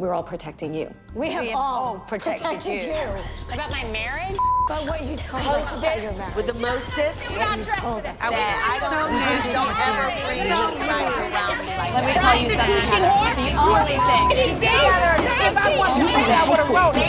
we're 0.00 0.14
all 0.14 0.22
protecting 0.22 0.72
you. 0.72 0.88
We 1.14 1.30
have, 1.30 1.44
have 1.44 1.54
all 1.54 1.84
all 1.84 1.98
protected 2.08 2.46
protected, 2.46 2.84
you. 2.84 2.88
you. 2.88 3.52
About 3.52 3.70
my 3.70 3.84
marriage? 3.92 4.34
But 4.66 4.88
what 4.88 5.04
you 5.04 5.14
told 5.20 5.44
us 5.44 5.76
about 5.76 6.00
your 6.00 6.14
marriage. 6.14 6.34
with 6.36 6.46
the 6.46 6.54
mostest. 6.54 7.28
what 7.28 7.58
you 7.58 7.64
told 7.68 8.06
us. 8.06 8.18
That 8.20 8.32
I 8.32 8.80
don't, 8.80 9.12
please 9.12 9.52
don't 9.52 9.76
ever 9.76 10.08
bring 10.24 10.48
anybody 10.48 11.04
around 11.20 11.60
me 11.60 11.76
like 11.76 11.92
Let 11.92 12.08
me 12.08 12.16
tell 12.16 12.32
you 12.32 12.48
something. 12.48 12.80
Heather. 12.80 13.44
The 13.44 13.52
only 13.60 14.00
thing. 14.00 14.56
If 14.56 15.52
I 15.60 15.76
wanted 15.76 16.00
to 16.00 16.08
say 16.08 16.24
that, 16.24 16.40
I 16.40 16.48
would 16.48 16.64
have 16.64 16.72
wrote 16.72 16.96
it. 16.96 17.04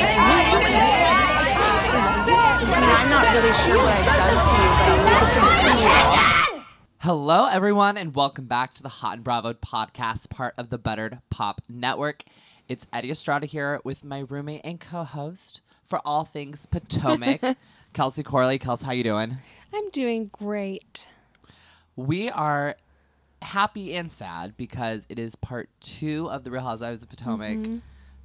I 2.44 2.68
mean, 2.68 2.92
I'm 2.92 3.08
not 3.08 3.24
really 3.32 3.56
sure 3.64 3.80
what 3.80 3.96
I've 3.96 4.20
done 4.20 4.36
to 4.36 4.52
you, 4.52 4.68
but 4.76 4.92
I'll 4.92 5.32
take 5.32 5.80
it 5.80 6.58
you. 6.58 6.64
Hello, 7.00 7.48
everyone, 7.48 7.96
and 7.96 8.14
welcome 8.14 8.46
back 8.46 8.74
to 8.76 8.84
the 8.84 8.90
Hot 8.90 9.16
and 9.16 9.24
Bravo 9.24 9.54
podcast, 9.54 10.30
part 10.30 10.54
of 10.58 10.70
the 10.70 10.78
Buttered 10.78 11.20
Pop 11.30 11.62
Network. 11.70 12.26
It's 12.72 12.88
Eddie 12.94 13.12
Estrada 13.12 13.46
here 13.48 13.82
with 13.84 14.06
my 14.06 14.20
roommate 14.20 14.62
and 14.64 14.80
co-host 14.80 15.60
for 15.86 16.00
all 16.06 16.24
things 16.24 16.66
Potomac, 16.66 17.58
Kelsey 17.94 18.24
Corley. 18.24 18.58
Kels, 18.60 18.84
how 18.84 18.94
you 18.94 19.04
doing? 19.04 19.40
I'm 19.74 19.90
doing 19.90 20.30
great. 20.32 21.06
We 21.98 22.30
are 22.30 22.76
happy 23.42 23.94
and 23.94 24.10
sad 24.10 24.56
because 24.56 25.06
it 25.10 25.20
is 25.20 25.36
part 25.36 25.70
two 25.82 26.30
of 26.30 26.46
the 26.46 26.52
Real 26.52 26.62
Housewives 26.62 27.04
of 27.04 27.10
Potomac 27.10 27.58
Mm-hmm. 27.58 27.78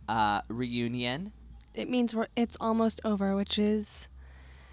uh, 0.09 0.43
reunion. 0.49 1.33
It 1.75 1.91
means 1.91 2.15
we're 2.15 2.29
it's 2.37 2.57
almost 2.61 3.01
over, 3.05 3.35
which 3.35 3.59
is 3.59 4.09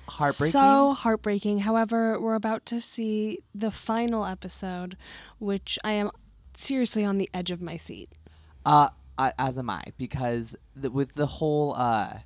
Heartbreaking. 0.08 0.52
so 0.52 0.94
heartbreaking. 0.94 1.59
However, 1.62 2.20
we're 2.20 2.36
about 2.36 2.67
to 2.67 2.80
see 2.80 3.40
the 3.55 3.72
final 3.72 4.23
episode, 4.23 4.98
which 5.40 5.80
I 5.84 5.94
am 5.94 6.12
seriously 6.55 7.03
on 7.03 7.17
the 7.17 7.28
edge 7.34 7.50
of 7.50 7.59
my 7.59 7.78
seat. 7.78 8.12
Uh, 8.66 8.90
uh, 9.17 9.31
as 9.38 9.59
am 9.59 9.70
I, 9.70 9.84
because 9.98 10.55
the, 10.76 10.90
with 10.91 11.13
the 11.13 11.26
whole 11.26 11.73
uh, 11.76 12.20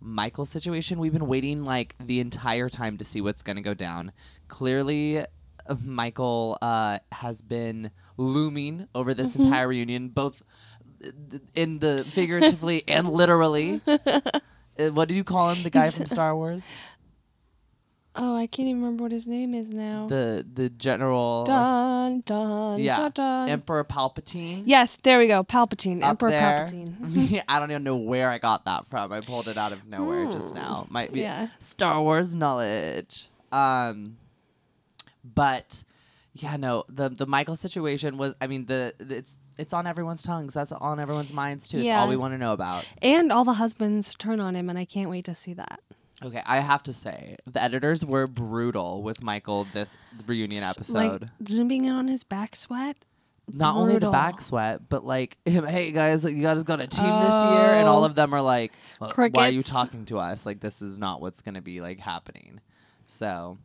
Michael 0.00 0.44
situation, 0.44 0.98
we've 0.98 1.12
been 1.12 1.26
waiting 1.26 1.64
like 1.64 1.94
the 2.00 2.20
entire 2.20 2.68
time 2.68 2.96
to 2.98 3.04
see 3.04 3.20
what's 3.20 3.42
going 3.42 3.56
to 3.56 3.62
go 3.62 3.74
down. 3.74 4.12
Clearly, 4.48 5.24
Michael 5.82 6.58
uh, 6.62 6.98
has 7.12 7.42
been 7.42 7.90
looming 8.16 8.88
over 8.94 9.14
this 9.14 9.36
entire 9.36 9.68
reunion, 9.68 10.08
both 10.08 10.42
in 11.54 11.78
the 11.78 12.04
figuratively 12.04 12.84
and 12.88 13.08
literally. 13.08 13.80
Uh, 14.78 14.88
what 14.92 15.08
did 15.08 15.14
you 15.16 15.24
call 15.24 15.50
him? 15.50 15.62
The 15.62 15.68
guy 15.68 15.90
from 15.90 16.06
Star 16.06 16.34
Wars, 16.34 16.72
Oh, 18.16 18.34
I 18.36 18.48
can't 18.48 18.68
even 18.68 18.82
remember 18.82 19.04
what 19.04 19.12
his 19.12 19.28
name 19.28 19.54
is 19.54 19.70
now. 19.70 20.06
the 20.08 20.44
the 20.52 20.68
general, 20.68 21.44
dun 21.44 22.20
dun 22.26 22.80
yeah, 22.80 22.96
dun, 22.98 23.10
dun. 23.14 23.48
Emperor 23.48 23.84
Palpatine. 23.84 24.62
yes, 24.66 24.96
there 25.04 25.18
we 25.20 25.28
go. 25.28 25.44
Palpatine, 25.44 26.02
up 26.02 26.10
Emperor 26.10 26.30
there. 26.30 26.66
Palpatine. 26.68 27.42
I 27.48 27.58
don't 27.60 27.70
even 27.70 27.84
know 27.84 27.96
where 27.96 28.28
I 28.28 28.38
got 28.38 28.64
that 28.64 28.84
from. 28.86 29.12
I 29.12 29.20
pulled 29.20 29.46
it 29.46 29.56
out 29.56 29.72
of 29.72 29.86
nowhere 29.86 30.24
just 30.32 30.54
now. 30.56 30.86
Might 30.90 31.12
be 31.12 31.20
Yeah. 31.20 31.48
Star 31.60 32.02
Wars 32.02 32.34
knowledge. 32.34 33.28
Um, 33.52 34.16
but 35.24 35.84
yeah, 36.34 36.56
no, 36.56 36.84
the 36.88 37.08
the 37.10 37.26
Michael 37.26 37.56
situation 37.56 38.16
was. 38.16 38.34
I 38.40 38.46
mean, 38.48 38.66
the, 38.66 38.92
the- 38.98 39.16
it's 39.18 39.36
it's 39.58 39.74
on 39.74 39.86
everyone's 39.86 40.22
tongues. 40.22 40.54
That's 40.54 40.72
on 40.72 40.98
everyone's 40.98 41.32
minds 41.32 41.68
too. 41.68 41.78
Yeah. 41.78 41.92
It's 41.92 42.00
all 42.02 42.08
we 42.08 42.16
want 42.16 42.34
to 42.34 42.38
know 42.38 42.52
about. 42.54 42.86
and 43.02 43.30
all 43.30 43.44
the 43.44 43.54
husbands 43.54 44.14
turn 44.14 44.40
on 44.40 44.56
him, 44.56 44.68
and 44.68 44.78
I 44.78 44.84
can't 44.84 45.10
wait 45.10 45.26
to 45.26 45.34
see 45.34 45.52
that. 45.54 45.80
Okay, 46.22 46.42
I 46.44 46.60
have 46.60 46.82
to 46.84 46.92
say 46.92 47.36
the 47.50 47.62
editors 47.62 48.04
were 48.04 48.26
brutal 48.26 49.02
with 49.02 49.22
Michael 49.22 49.66
this 49.72 49.96
reunion 50.26 50.62
episode. 50.62 51.22
Like 51.22 51.48
zooming 51.48 51.86
in 51.86 51.92
on 51.92 52.08
his 52.08 52.24
back 52.24 52.54
sweat. 52.54 52.98
Not 53.52 53.74
only 53.74 53.98
the 53.98 54.10
back 54.10 54.40
sweat, 54.42 54.88
but 54.88 55.04
like, 55.04 55.36
him, 55.44 55.66
hey 55.66 55.90
guys, 55.92 56.24
you 56.24 56.42
guys 56.42 56.62
got 56.62 56.78
a 56.80 56.86
team 56.86 57.04
this 57.22 57.34
year, 57.34 57.72
and 57.74 57.88
all 57.88 58.02
Oh. 58.02 58.06
of 58.06 58.14
them 58.14 58.32
are 58.34 58.42
like, 58.42 58.72
"Well, 59.00 59.12
"Why 59.32 59.48
are 59.48 59.50
you 59.50 59.62
talking 59.62 60.04
to 60.06 60.18
us? 60.18 60.46
Like, 60.46 60.60
this 60.60 60.82
is 60.82 60.98
not 60.98 61.20
what's 61.20 61.42
gonna 61.42 61.62
be 61.62 61.80
like 61.80 61.98
happening." 61.98 62.60
So, 63.06 63.58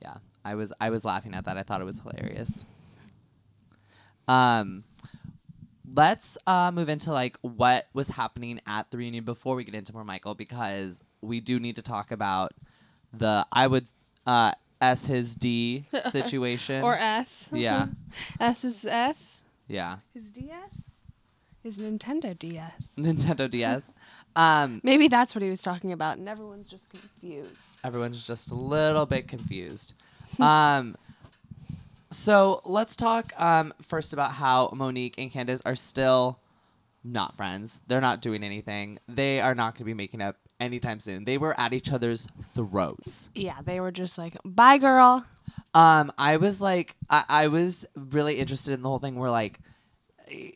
yeah, 0.00 0.14
I 0.44 0.54
was 0.54 0.72
I 0.80 0.88
was 0.90 1.04
laughing 1.04 1.34
at 1.34 1.44
that. 1.44 1.58
I 1.58 1.62
thought 1.62 1.80
it 1.82 1.84
was 1.84 1.98
hilarious. 2.00 2.64
Um, 4.28 4.84
let's 5.94 6.38
uh, 6.46 6.70
move 6.72 6.88
into 6.88 7.12
like 7.12 7.36
what 7.42 7.86
was 7.92 8.08
happening 8.08 8.60
at 8.66 8.90
the 8.90 8.98
reunion 8.98 9.24
before 9.24 9.56
we 9.56 9.64
get 9.64 9.74
into 9.74 9.92
more 9.92 10.04
Michael, 10.04 10.34
because 10.34 11.02
we 11.22 11.40
do 11.40 11.58
need 11.58 11.76
to 11.76 11.82
talk 11.82 12.10
about 12.10 12.52
the 13.12 13.46
I 13.52 13.66
would 13.66 13.86
uh, 14.26 14.52
S 14.80 15.06
his 15.06 15.34
D 15.36 15.84
situation 16.10 16.82
Or 16.82 16.94
S. 16.96 17.50
Yeah. 17.52 17.86
S 18.40 18.64
is 18.64 18.84
S. 18.84 19.42
Yeah. 19.66 19.98
His 20.14 20.30
DS? 20.30 20.90
His 21.62 21.78
Nintendo 21.78 22.38
DS. 22.38 22.72
Nintendo 22.96 23.50
DS. 23.50 23.92
Um, 24.36 24.80
Maybe 24.84 25.08
that's 25.08 25.34
what 25.34 25.42
he 25.42 25.50
was 25.50 25.62
talking 25.62 25.90
about, 25.90 26.18
and 26.18 26.28
everyone's 26.28 26.68
just 26.68 26.88
confused. 26.90 27.72
everyone's 27.82 28.24
just 28.24 28.52
a 28.52 28.54
little 28.54 29.04
bit 29.04 29.26
confused. 29.26 29.94
Um, 30.38 30.94
so 32.10 32.60
let's 32.64 32.94
talk 32.94 33.32
um, 33.40 33.72
first 33.82 34.12
about 34.12 34.32
how 34.32 34.70
Monique 34.76 35.16
and 35.18 35.32
Candace 35.32 35.60
are 35.66 35.74
still 35.74 36.38
not 37.02 37.34
friends. 37.34 37.80
They're 37.88 38.00
not 38.00 38.20
doing 38.20 38.44
anything. 38.44 39.00
They 39.08 39.40
are 39.40 39.56
not 39.56 39.74
going 39.74 39.78
to 39.78 39.84
be 39.86 39.94
making 39.94 40.20
up 40.22 40.36
anytime 40.60 41.00
soon. 41.00 41.24
They 41.24 41.38
were 41.38 41.58
at 41.58 41.72
each 41.72 41.92
other's 41.92 42.28
throats. 42.54 43.30
Yeah, 43.34 43.58
they 43.64 43.80
were 43.80 43.92
just 43.92 44.18
like, 44.18 44.36
bye, 44.44 44.78
girl. 44.78 45.24
Um, 45.74 46.12
I 46.18 46.36
was 46.36 46.60
like, 46.60 46.96
I, 47.10 47.24
I 47.28 47.48
was 47.48 47.86
really 47.94 48.38
interested 48.38 48.72
in 48.74 48.82
the 48.82 48.88
whole 48.88 48.98
thing 48.98 49.16
where 49.16 49.30
like 49.30 49.60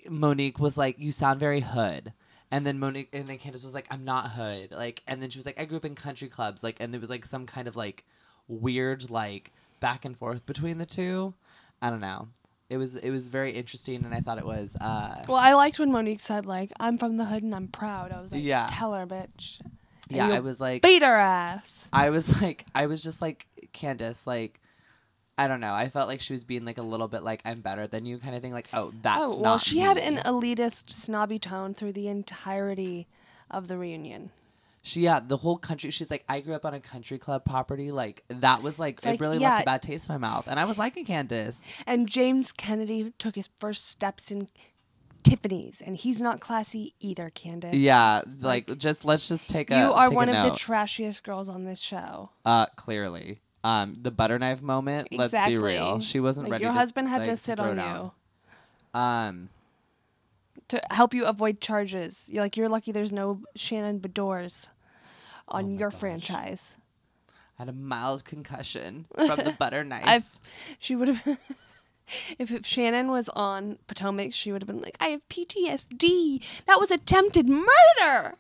Monique 0.09 0.59
was 0.59 0.77
like, 0.77 0.99
"You 0.99 1.13
sound 1.13 1.41
very 1.41 1.61
hood," 1.61 2.13
and 2.51 2.67
then 2.67 2.79
Monique 2.79 3.09
and 3.13 3.27
then 3.27 3.39
Candace 3.39 3.63
was 3.63 3.75
like, 3.75 3.87
"I'm 3.91 4.05
not 4.05 4.31
hood," 4.33 4.71
like, 4.73 5.03
and 5.07 5.23
then 5.23 5.31
she 5.31 5.39
was 5.39 5.47
like, 5.47 5.61
"I 5.61 5.65
grew 5.65 5.79
up 5.79 5.85
in 5.85 5.95
country 5.95 6.29
clubs," 6.29 6.63
like, 6.63 6.77
and 6.81 6.93
there 6.93 7.01
was 7.01 7.11
like 7.11 7.25
some 7.25 7.47
kind 7.47 7.67
of 7.69 7.77
like 7.77 8.05
weird 8.49 9.11
like 9.11 9.51
back 9.81 10.05
and 10.05 10.17
forth 10.17 10.45
between 10.47 10.79
the 10.79 10.87
two. 10.87 11.33
I 11.81 11.91
don't 11.91 12.01
know. 12.01 12.29
It 12.69 12.77
was 12.77 12.97
it 12.97 13.11
was 13.11 13.29
very 13.29 13.53
interesting, 13.53 14.05
and 14.05 14.15
I 14.15 14.21
thought 14.21 14.39
it 14.39 14.47
was. 14.47 14.77
Uh, 14.81 15.23
Well, 15.29 15.39
I 15.39 15.55
liked 15.55 15.79
when 15.79 15.91
Monique 15.93 16.21
said, 16.21 16.45
like, 16.47 16.71
I'm 16.81 16.99
from 16.99 17.17
the 17.17 17.25
hood 17.27 17.43
and 17.43 17.55
I'm 17.55 17.69
proud. 17.69 18.13
I 18.13 18.21
was 18.21 18.33
like, 18.33 18.43
Yeah. 18.43 18.67
tell 18.71 18.93
her, 18.95 19.07
bitch. 19.07 19.61
Yeah, 20.17 20.29
I 20.29 20.41
was 20.41 20.61
like, 20.61 20.83
Beat 20.83 21.03
her 21.03 21.17
ass. 21.17 21.87
I 21.93 22.11
was 22.11 22.41
like, 22.43 22.65
I 22.75 22.87
was 22.87 23.03
just 23.03 23.23
like 23.23 23.47
Candace, 23.73 24.27
like. 24.27 24.61
I 25.39 25.49
don't 25.49 25.61
know. 25.61 25.73
I 25.73 25.89
felt 25.89 26.09
like 26.09 26.21
she 26.21 26.35
was 26.35 26.45
being 26.45 26.67
like 26.67 26.77
a 26.77 26.83
little 26.83 27.09
bit 27.09 27.23
like 27.23 27.41
I'm 27.47 27.63
better 27.63 27.87
than 27.87 28.05
you 28.05 28.19
kind 28.19 28.37
of 28.37 28.43
thing. 28.43 28.53
Like, 28.53 28.69
oh, 28.75 28.93
that's 29.01 29.33
oh, 29.33 29.41
well, 29.41 29.57
she 29.57 29.79
had 29.79 29.97
an 29.97 30.19
elitist, 30.19 30.91
snobby 30.91 31.39
tone 31.39 31.73
through 31.73 31.95
the 31.95 32.07
entirety 32.09 33.09
of 33.51 33.67
the 33.67 33.79
reunion. 33.79 34.31
She 34.85 35.03
yeah, 35.03 35.21
the 35.25 35.37
whole 35.37 35.59
country. 35.59 35.91
She's 35.91 36.11
like, 36.11 36.25
I 36.29 36.41
grew 36.41 36.55
up 36.55 36.65
on 36.65 36.75
a 36.75 36.81
country 36.81 37.17
club 37.17 37.45
property. 37.45 37.93
Like 37.93 38.25
that 38.29 38.63
was 38.63 38.81
like, 38.81 39.05
it 39.07 39.21
really 39.21 39.39
yeah. 39.39 39.51
left 39.51 39.63
a 39.63 39.65
bad 39.65 39.83
taste 39.83 40.09
in 40.09 40.15
my 40.15 40.19
mouth, 40.19 40.49
and 40.49 40.59
I 40.59 40.65
was 40.65 40.77
liking 40.77 41.05
Candace. 41.05 41.71
And 41.87 42.09
James 42.09 42.51
Kennedy 42.51 43.13
took 43.19 43.37
his 43.37 43.49
first 43.59 43.89
steps 43.89 44.33
in 44.33 44.49
Tiffany's, 45.23 45.81
and 45.81 45.97
he's 45.97 46.21
not 46.21 46.41
classy 46.41 46.95
either, 47.01 47.31
Candace. 47.31 47.75
Yeah, 47.75 48.23
like, 48.41 48.79
just 48.79 49.05
let's 49.05 49.29
just 49.29 49.51
take 49.51 49.71
a. 49.71 49.79
You 49.79 49.93
are 49.93 50.09
take 50.09 50.17
one 50.17 50.29
of 50.29 50.35
the 50.35 50.51
trashiest 50.57 51.23
girls 51.23 51.49
on 51.49 51.65
this 51.65 51.81
show. 51.81 52.31
uh, 52.45 52.67
clearly, 52.77 53.39
um, 53.65 53.97
the 54.01 54.11
butter 54.11 54.39
knife 54.39 54.63
moment. 54.63 55.09
Let's 55.13 55.33
be 55.33 55.57
real. 55.59 55.97
Exactly. 55.97 56.05
She 56.05 56.21
wasn't 56.21 56.47
Like, 56.47 56.53
ready. 56.53 56.65
Your 56.65 56.73
to, 56.73 56.79
husband 56.79 57.09
had 57.09 57.21
like, 57.21 57.29
to 57.31 57.37
sit 57.37 57.61
on 57.61 57.77
down. 57.77 58.11
you 58.95 59.01
Um, 59.01 59.49
to 60.69 60.81
help 60.91 61.15
you 61.15 61.25
avoid 61.27 61.61
charges. 61.61 62.29
You're 62.31 62.43
like, 62.43 62.57
you're 62.57 62.69
lucky 62.69 62.93
there's 62.93 63.13
no 63.13 63.41
Shannon 63.57 63.99
Beador's 63.99 64.71
Oh 65.49 65.59
on 65.59 65.79
your 65.79 65.91
franchise. 65.91 66.77
I 67.59 67.63
had 67.63 67.69
a 67.69 67.73
mild 67.73 68.25
concussion 68.25 69.07
from 69.15 69.37
the 69.45 69.55
butter 69.59 69.85
knife. 69.85 70.03
I've, 70.07 70.39
she 70.79 70.97
would 70.97 71.09
have. 71.09 71.39
If, 72.39 72.51
if 72.51 72.67
Shannon 72.67 73.11
was 73.11 73.29
on 73.31 73.79
Potomac, 73.87 74.33
she 74.35 74.53
would 74.53 74.63
have 74.63 74.67
been 74.67 74.81
like, 74.83 74.97
I 75.01 75.09
have 75.09 75.27
PTSD. 75.29 76.65
That 76.67 76.79
was 76.79 76.91
attempted 76.91 77.49
murder. 77.49 78.35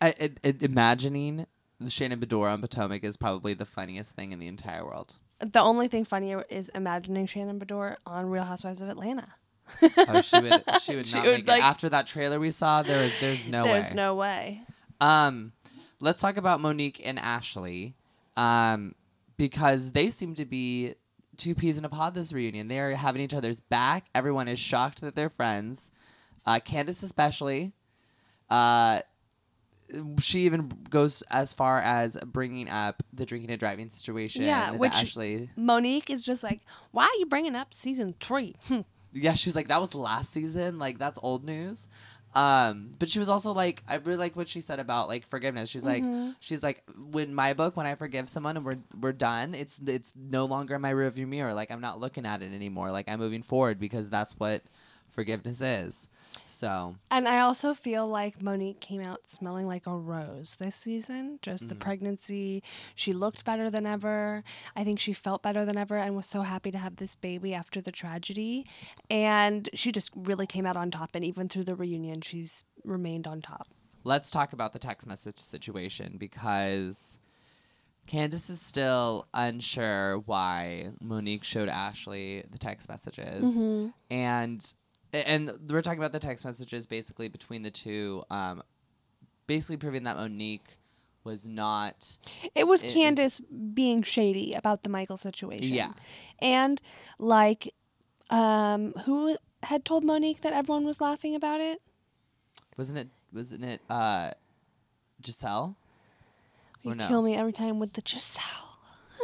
I, 0.00 0.14
I, 0.20 0.30
I- 0.44 0.54
imagining 0.60 1.46
Shannon 1.88 2.18
Beador 2.20 2.50
on 2.52 2.60
Potomac 2.60 3.04
is 3.04 3.16
probably 3.16 3.54
the 3.54 3.64
funniest 3.66 4.12
thing 4.12 4.32
in 4.32 4.38
the 4.38 4.46
entire 4.48 4.84
world. 4.84 5.14
The 5.38 5.60
only 5.60 5.86
thing 5.88 6.04
funnier 6.04 6.44
is 6.48 6.70
imagining 6.70 7.26
Shannon 7.26 7.60
Beador 7.60 7.96
on 8.06 8.26
Real 8.30 8.44
Housewives 8.44 8.80
of 8.80 8.88
Atlanta. 8.88 9.28
Oh, 9.98 10.22
she 10.22 10.40
would. 10.40 10.62
She 10.80 10.96
would 10.96 11.06
She 11.08 11.16
not 11.16 11.26
would, 11.26 11.36
make 11.38 11.48
like- 11.48 11.60
it. 11.60 11.64
After 11.64 11.88
that 11.90 12.06
trailer 12.06 12.40
we 12.40 12.50
saw, 12.50 12.82
there 12.82 13.02
is. 13.04 13.12
There's 13.20 13.46
no 13.48 13.64
There's 13.64 13.84
way. 13.84 13.94
no 13.94 14.14
way. 14.14 14.62
Um, 15.00 15.52
let's 16.00 16.20
talk 16.22 16.36
about 16.38 16.60
Monique 16.60 17.02
and 17.04 17.18
Ashley, 17.18 17.94
um, 18.36 18.94
because 19.36 19.92
they 19.92 20.08
seem 20.08 20.34
to 20.36 20.44
be 20.46 20.94
two 21.36 21.54
peas 21.54 21.78
in 21.78 21.84
a 21.84 21.88
pod 21.88 22.14
this 22.14 22.32
reunion. 22.32 22.68
They 22.68 22.78
are 22.80 22.92
having 22.94 23.22
each 23.22 23.34
other's 23.34 23.60
back. 23.60 24.06
Everyone 24.14 24.48
is 24.48 24.58
shocked 24.58 25.00
that 25.02 25.14
they're 25.14 25.28
friends. 25.28 25.90
Uh, 26.44 26.60
Candace 26.60 27.02
especially. 27.02 27.72
Uh, 28.48 29.00
she 30.20 30.40
even 30.46 30.68
goes 30.90 31.22
as 31.30 31.52
far 31.52 31.78
as 31.80 32.16
bringing 32.26 32.68
up 32.68 33.02
the 33.12 33.24
drinking 33.24 33.50
and 33.50 33.60
driving 33.60 33.88
situation. 33.90 34.42
Yeah, 34.42 34.72
which- 34.72 34.92
Ashley. 34.92 35.50
Monique 35.56 36.10
is 36.10 36.22
just 36.22 36.42
like, 36.42 36.60
why 36.90 37.04
are 37.04 37.18
you 37.18 37.26
bringing 37.26 37.54
up 37.54 37.72
season 37.72 38.14
three? 38.20 38.56
Yeah, 39.18 39.32
she's 39.32 39.56
like 39.56 39.68
that 39.68 39.80
was 39.80 39.94
last 39.94 40.30
season. 40.30 40.78
Like 40.78 40.98
that's 40.98 41.18
old 41.22 41.42
news. 41.42 41.88
Um, 42.36 42.94
but 42.98 43.08
she 43.08 43.18
was 43.18 43.30
also 43.30 43.52
like, 43.52 43.82
I 43.88 43.94
really 43.94 44.18
like 44.18 44.36
what 44.36 44.46
she 44.46 44.60
said 44.60 44.78
about 44.78 45.08
like 45.08 45.24
forgiveness. 45.26 45.70
She's 45.70 45.86
like, 45.86 46.02
she's 46.38 46.62
like, 46.62 46.82
when 47.10 47.34
my 47.34 47.54
book, 47.54 47.78
when 47.78 47.86
I 47.86 47.94
forgive 47.94 48.28
someone 48.28 48.58
and 48.58 48.66
we're 48.66 48.76
we're 49.00 49.12
done, 49.12 49.54
it's 49.54 49.80
it's 49.86 50.12
no 50.14 50.44
longer 50.44 50.74
in 50.74 50.82
my 50.82 50.92
rearview 50.92 51.26
mirror. 51.26 51.54
Like 51.54 51.70
I'm 51.70 51.80
not 51.80 51.98
looking 51.98 52.26
at 52.26 52.42
it 52.42 52.52
anymore. 52.52 52.92
Like 52.92 53.08
I'm 53.08 53.20
moving 53.20 53.42
forward 53.42 53.80
because 53.80 54.10
that's 54.10 54.34
what 54.38 54.60
forgiveness 55.08 55.60
is. 55.60 56.08
So 56.48 56.96
And 57.10 57.26
I 57.26 57.40
also 57.40 57.74
feel 57.74 58.06
like 58.06 58.42
Monique 58.42 58.80
came 58.80 59.02
out 59.02 59.28
smelling 59.28 59.66
like 59.66 59.86
a 59.86 59.96
rose 59.96 60.56
this 60.58 60.76
season. 60.76 61.38
Just 61.42 61.68
the 61.68 61.74
mm-hmm. 61.74 61.82
pregnancy. 61.82 62.62
She 62.94 63.12
looked 63.12 63.44
better 63.44 63.70
than 63.70 63.86
ever. 63.86 64.44
I 64.76 64.84
think 64.84 65.00
she 65.00 65.12
felt 65.12 65.42
better 65.42 65.64
than 65.64 65.76
ever 65.76 65.96
and 65.96 66.14
was 66.14 66.26
so 66.26 66.42
happy 66.42 66.70
to 66.70 66.78
have 66.78 66.96
this 66.96 67.16
baby 67.16 67.54
after 67.54 67.80
the 67.80 67.92
tragedy. 67.92 68.66
And 69.10 69.68
she 69.74 69.92
just 69.92 70.10
really 70.14 70.46
came 70.46 70.66
out 70.66 70.76
on 70.76 70.90
top. 70.90 71.10
And 71.14 71.24
even 71.24 71.48
through 71.48 71.64
the 71.64 71.74
reunion, 71.74 72.20
she's 72.20 72.64
remained 72.84 73.26
on 73.26 73.40
top. 73.42 73.68
let's 74.04 74.30
talk 74.30 74.52
about 74.52 74.72
the 74.72 74.78
text 74.78 75.06
message 75.06 75.38
situation 75.38 76.14
because 76.16 77.18
Candace 78.06 78.48
is 78.48 78.60
still 78.60 79.26
unsure 79.34 80.18
why 80.20 80.90
Monique 81.00 81.44
showed 81.44 81.68
Ashley 81.68 82.44
the 82.50 82.58
text 82.58 82.88
messages, 82.88 83.44
mm-hmm. 83.44 83.88
and 84.10 84.74
and 85.26 85.52
we're 85.68 85.82
talking 85.82 85.98
about 85.98 86.12
the 86.12 86.18
text 86.18 86.44
messages 86.44 86.86
basically 86.86 87.28
between 87.28 87.62
the 87.62 87.70
two, 87.70 88.22
um, 88.30 88.62
basically 89.46 89.76
proving 89.76 90.04
that 90.04 90.16
Monique 90.16 90.76
was 91.24 91.46
not 91.46 92.18
It 92.54 92.66
was 92.68 92.82
It- 92.84 92.90
it- 92.90 92.94
Candace 92.94 93.40
being 93.40 94.02
shady 94.02 94.54
about 94.54 94.82
the 94.84 94.88
Michael 94.88 95.16
situation. 95.16 95.74
Yeah. 95.74 95.92
And 96.38 96.80
like, 97.18 97.72
um, 98.30 98.92
who 99.04 99.36
had 99.62 99.84
told 99.84 100.04
Monique 100.04 100.42
that 100.42 100.52
everyone 100.52 100.84
was 100.84 101.00
laughing 101.00 101.34
about 101.34 101.60
it? 101.60 101.80
wasn't 102.76 102.98
it 102.98 103.08
wasn't 103.32 103.64
it 103.64 103.80
uh, 103.88 104.30
Gizelle? 105.22 105.76
You 106.82 106.94
no? 106.94 107.08
kill 107.08 107.22
me 107.22 107.34
every 107.34 107.52
time 107.52 107.78
with 107.78 107.94
the 107.94 108.02
Gizelle. 108.02 108.65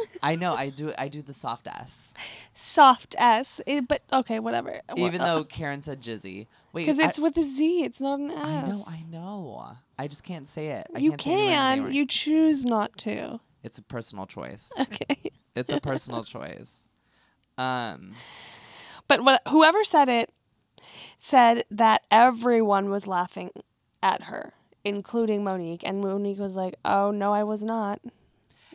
I 0.23 0.35
know 0.35 0.53
I 0.53 0.69
do 0.69 0.93
I 0.97 1.07
do 1.07 1.21
the 1.21 1.33
soft 1.33 1.67
S, 1.67 2.13
Soft 2.53 3.15
S. 3.17 3.59
It, 3.67 3.87
but 3.87 4.01
okay, 4.11 4.39
whatever. 4.39 4.79
even 4.95 5.21
though 5.21 5.43
Karen 5.43 5.81
said 5.81 6.01
Jizzy. 6.01 6.47
Wait, 6.73 6.83
Because 6.85 6.99
it's 6.99 7.19
with 7.19 7.37
a 7.37 7.43
Z, 7.43 7.83
it's 7.83 8.01
not 8.01 8.19
an 8.19 8.31
S. 8.31 8.39
I 8.47 8.61
know 8.67 8.83
I 8.87 9.11
know 9.11 9.71
I 9.99 10.07
just 10.07 10.23
can't 10.23 10.47
say 10.47 10.69
it. 10.69 10.87
I 10.95 10.99
You 10.99 11.11
can't 11.11 11.21
say 11.21 11.31
anyone's 11.31 11.51
name 11.51 11.75
can. 11.77 11.83
right. 11.85 11.93
You 11.93 12.05
choose 12.07 12.65
not 12.65 12.97
to. 12.99 13.39
It's 13.63 13.77
a 13.77 13.83
personal 13.83 14.25
choice. 14.25 14.71
Okay. 14.79 15.31
It's 15.55 15.71
a 15.71 15.79
personal 15.79 16.23
choice. 16.35 16.83
Um, 17.57 18.13
But 19.07 19.23
what 19.23 19.41
whoever 19.49 19.83
said 19.83 20.09
it 20.09 20.31
said 21.17 21.63
that 21.69 22.01
everyone 22.09 22.89
was 22.89 23.05
laughing 23.07 23.51
at 24.01 24.23
her, 24.23 24.53
including 24.83 25.43
Monique, 25.43 25.83
and 25.87 26.01
Monique 26.01 26.39
was 26.39 26.55
like, 26.55 26.75
"Oh 26.83 27.11
no, 27.11 27.31
I 27.33 27.43
was 27.43 27.63
not. 27.63 28.01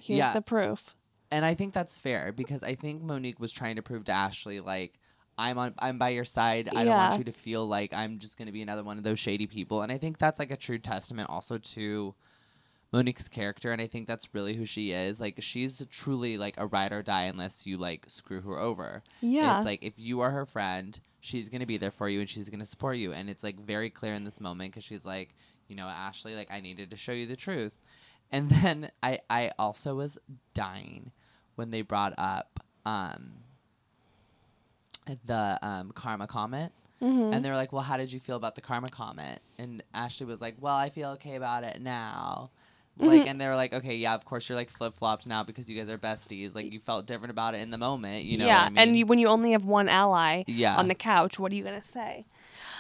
Here's 0.00 0.19
Yeah. 0.19 0.32
the 0.32 0.40
proof." 0.40 0.94
And 1.30 1.44
I 1.44 1.54
think 1.54 1.75
that's 1.75 1.98
fair 1.98 2.32
because 2.32 2.62
I 2.62 2.75
think 2.75 3.02
Monique 3.02 3.40
was 3.40 3.52
trying 3.52 3.76
to 3.76 3.82
prove 3.82 4.04
to 4.04 4.12
Ashley 4.12 4.60
like 4.60 4.94
I'm 5.36 5.56
on 5.58 5.75
I'm 5.78 5.98
by 5.98 6.08
your 6.10 6.25
side. 6.25 6.69
I 6.70 6.84
don't 6.84 6.86
Yeah. 6.86 7.08
want 7.10 7.19
you 7.19 7.25
to 7.25 7.32
feel 7.32 7.66
like 7.66 7.92
I'm 7.94 8.19
just 8.19 8.38
gonna 8.38 8.52
be 8.52 8.62
another 8.62 8.82
one 8.82 8.98
of 8.98 9.04
those 9.04 9.19
shady 9.19 9.46
people. 9.46 9.82
And 9.82 9.92
I 9.92 9.98
think 9.98 10.19
that's 10.19 10.38
like 10.38 10.50
a 10.50 10.56
true 10.56 10.78
testament 10.78 11.30
also 11.30 11.58
to 11.58 12.14
Monique's 12.92 13.28
character 13.28 13.70
and 13.70 13.80
I 13.82 13.86
think 13.86 14.06
that's 14.08 14.34
really 14.34 14.54
who 14.54 14.64
she 14.64 14.92
is. 14.92 15.20
Like 15.20 15.36
she's 15.40 15.84
truly 15.90 16.38
like 16.38 16.54
a 16.58 16.66
ride 16.66 16.92
or 16.92 17.02
die 17.02 17.25
unless 17.25 17.66
you 17.66 17.76
like 17.76 18.06
screw 18.08 18.40
her 18.40 18.58
over. 18.58 19.02
Yeah. 19.20 19.56
It's 19.58 19.66
like 19.66 19.82
if 19.82 19.98
you 19.98 20.20
are 20.20 20.30
her 20.30 20.46
friend, 20.46 20.98
she's 21.20 21.48
gonna 21.50 21.66
be 21.66 21.76
there 21.76 21.90
for 21.90 22.08
you 22.08 22.20
and 22.20 22.28
she's 22.28 22.48
gonna 22.48 22.64
support 22.64 22.96
you. 22.96 23.12
And 23.12 23.28
it's 23.28 23.44
like 23.44 23.60
very 23.60 23.90
clear 23.90 24.14
in 24.14 24.25
this 24.25 24.40
moment 24.40 24.72
because 24.72 24.84
she's 24.84 25.04
like, 25.04 25.34
you 25.69 25.76
know, 25.76 25.86
Ashley, 25.86 26.34
like 26.34 26.50
I 26.50 26.60
needed 26.60 26.90
to 26.90 26.96
show 26.96 27.12
you 27.12 27.26
the 27.26 27.36
truth. 27.36 27.76
And 28.32 28.48
then 28.62 28.90
I 29.02 29.20
I 29.30 29.52
also 29.58 29.94
was 29.94 30.19
dying 30.54 31.12
when 31.58 31.70
they 31.72 31.82
brought 31.82 32.14
up 32.16 32.60
um 32.87 33.32
the 35.26 35.58
um 35.60 35.90
karma 35.94 36.26
comment. 36.28 36.72
And 37.32 37.44
they 37.44 37.49
were 37.50 37.56
like, 37.56 37.72
"Well, 37.72 37.82
how 37.82 37.96
did 37.96 38.12
you 38.12 38.20
feel 38.20 38.37
about 38.37 38.55
the 38.55 38.60
karma 38.60 38.88
comment?" 38.88 39.40
And 39.58 39.82
Ashley 39.93 40.26
was 40.26 40.40
like, 40.40 40.56
"Well, 40.60 40.75
I 40.75 40.88
feel 40.90 41.10
okay 41.10 41.34
about 41.34 41.64
it 41.64 41.81
now." 41.81 42.50
Like, 42.98 43.26
and 43.26 43.40
they 43.40 43.46
were 43.46 43.56
like, 43.56 43.72
"Okay, 43.72 43.96
yeah, 43.96 44.14
of 44.14 44.24
course 44.24 44.48
you're 44.48 44.56
like 44.56 44.70
flip 44.70 44.92
flopped 44.92 45.26
now 45.26 45.44
because 45.44 45.68
you 45.68 45.76
guys 45.76 45.88
are 45.88 45.98
besties. 45.98 46.54
Like, 46.54 46.72
you 46.72 46.80
felt 46.80 47.06
different 47.06 47.30
about 47.30 47.54
it 47.54 47.60
in 47.60 47.70
the 47.70 47.78
moment, 47.78 48.24
you 48.24 48.38
know?" 48.38 48.46
yeah, 48.46 48.62
I 48.62 48.68
mean? 48.70 48.78
and 48.78 48.98
you, 48.98 49.06
when 49.06 49.18
you 49.18 49.28
only 49.28 49.52
have 49.52 49.64
one 49.64 49.88
ally 49.88 50.44
Yeah. 50.46 50.76
on 50.76 50.88
the 50.88 50.94
couch, 50.94 51.38
what 51.38 51.52
are 51.52 51.54
you 51.54 51.62
gonna 51.62 51.82
say? 51.82 52.26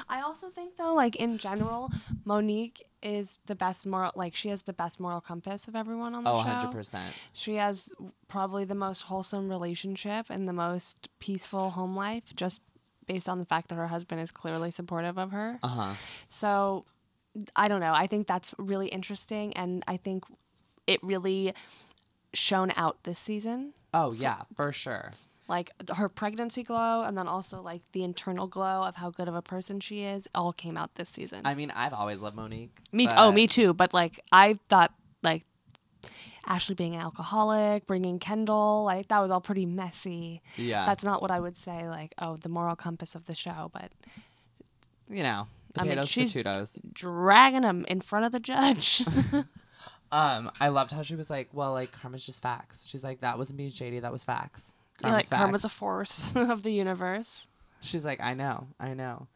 I 0.08 0.20
also 0.20 0.48
think 0.48 0.76
though, 0.76 0.94
like 0.94 1.16
in 1.16 1.38
general, 1.38 1.90
Monique 2.24 2.84
is 3.02 3.38
the 3.46 3.54
best 3.54 3.86
moral. 3.86 4.12
Like 4.14 4.34
she 4.34 4.48
has 4.48 4.62
the 4.62 4.72
best 4.72 5.00
moral 5.00 5.20
compass 5.20 5.68
of 5.68 5.76
everyone 5.76 6.14
on 6.14 6.24
the 6.24 6.30
oh, 6.30 6.42
show. 6.42 6.48
100 6.48 6.70
percent. 6.70 7.14
She 7.32 7.56
has 7.56 7.90
probably 8.28 8.64
the 8.64 8.74
most 8.74 9.02
wholesome 9.02 9.48
relationship 9.48 10.26
and 10.30 10.48
the 10.48 10.52
most 10.52 11.08
peaceful 11.18 11.70
home 11.70 11.96
life, 11.96 12.34
just 12.34 12.62
based 13.06 13.28
on 13.28 13.38
the 13.38 13.44
fact 13.44 13.68
that 13.68 13.76
her 13.76 13.86
husband 13.86 14.20
is 14.20 14.30
clearly 14.30 14.70
supportive 14.70 15.18
of 15.18 15.32
her. 15.32 15.58
Uh 15.62 15.68
huh. 15.68 15.94
So 16.28 16.84
I 17.56 17.68
don't 17.68 17.80
know. 17.80 17.92
I 17.94 18.06
think 18.06 18.26
that's 18.26 18.54
really 18.58 18.88
interesting, 18.88 19.54
and 19.54 19.84
I 19.86 19.96
think 19.96 20.24
it 20.86 21.02
really 21.02 21.54
shone 22.34 22.72
out 22.76 23.02
this 23.04 23.18
season. 23.18 23.72
Oh 23.94 24.12
yeah, 24.12 24.42
for 24.56 24.72
sure. 24.72 25.12
Like 25.48 25.72
her 25.96 26.08
pregnancy 26.08 26.62
glow, 26.62 27.04
and 27.04 27.16
then 27.16 27.26
also 27.26 27.62
like 27.62 27.80
the 27.92 28.04
internal 28.04 28.46
glow 28.46 28.82
of 28.82 28.96
how 28.96 29.10
good 29.10 29.28
of 29.28 29.34
a 29.34 29.42
person 29.42 29.80
she 29.80 30.02
is, 30.02 30.28
all 30.34 30.52
came 30.52 30.76
out 30.76 30.94
this 30.96 31.08
season. 31.08 31.40
I 31.44 31.54
mean, 31.54 31.72
I've 31.74 31.94
always 31.94 32.20
loved 32.20 32.36
Monique. 32.36 32.76
me, 32.92 33.08
oh, 33.16 33.32
me 33.32 33.46
too. 33.46 33.72
But 33.72 33.94
like 33.94 34.20
I 34.30 34.58
thought, 34.68 34.92
like 35.22 35.44
Ashley 36.46 36.74
being 36.74 36.94
an 36.94 37.00
alcoholic, 37.00 37.86
bringing 37.86 38.18
Kendall, 38.18 38.84
like 38.84 39.08
that 39.08 39.20
was 39.20 39.30
all 39.30 39.40
pretty 39.40 39.66
messy. 39.66 40.42
Yeah. 40.56 40.84
That's 40.86 41.04
not 41.04 41.22
what 41.22 41.30
I 41.30 41.40
would 41.40 41.56
say. 41.56 41.88
Like, 41.88 42.14
oh, 42.18 42.36
the 42.36 42.48
moral 42.48 42.76
compass 42.76 43.14
of 43.14 43.26
the 43.26 43.34
show, 43.34 43.70
but 43.72 43.90
you 45.10 45.22
know, 45.22 45.46
I 45.76 45.82
mean, 45.82 45.90
potatoes, 45.90 46.08
she's- 46.08 46.32
potatoes. 46.32 46.80
dragging 46.92 47.62
him 47.62 47.84
in 47.86 48.00
front 48.00 48.24
of 48.26 48.32
the 48.32 48.40
judge. 48.40 49.04
Um, 50.10 50.50
I 50.58 50.68
loved 50.68 50.92
how 50.92 51.02
she 51.02 51.16
was 51.16 51.28
like, 51.28 51.50
"Well, 51.52 51.72
like 51.74 51.92
karma's 51.92 52.24
just 52.24 52.40
facts." 52.40 52.88
She's 52.88 53.04
like, 53.04 53.20
"That 53.20 53.36
wasn't 53.36 53.58
being 53.58 53.70
shady. 53.70 54.00
That 54.00 54.10
was 54.10 54.24
facts." 54.24 54.72
You're 55.02 55.12
like 55.12 55.28
Karma's 55.28 55.44
karma's 55.44 55.64
a 55.66 55.68
force 55.68 56.32
of 56.36 56.62
the 56.62 56.72
universe. 56.72 57.46
She's 57.82 58.06
like, 58.06 58.18
I 58.22 58.32
know, 58.32 58.68
I 58.80 58.94
know. 58.94 59.26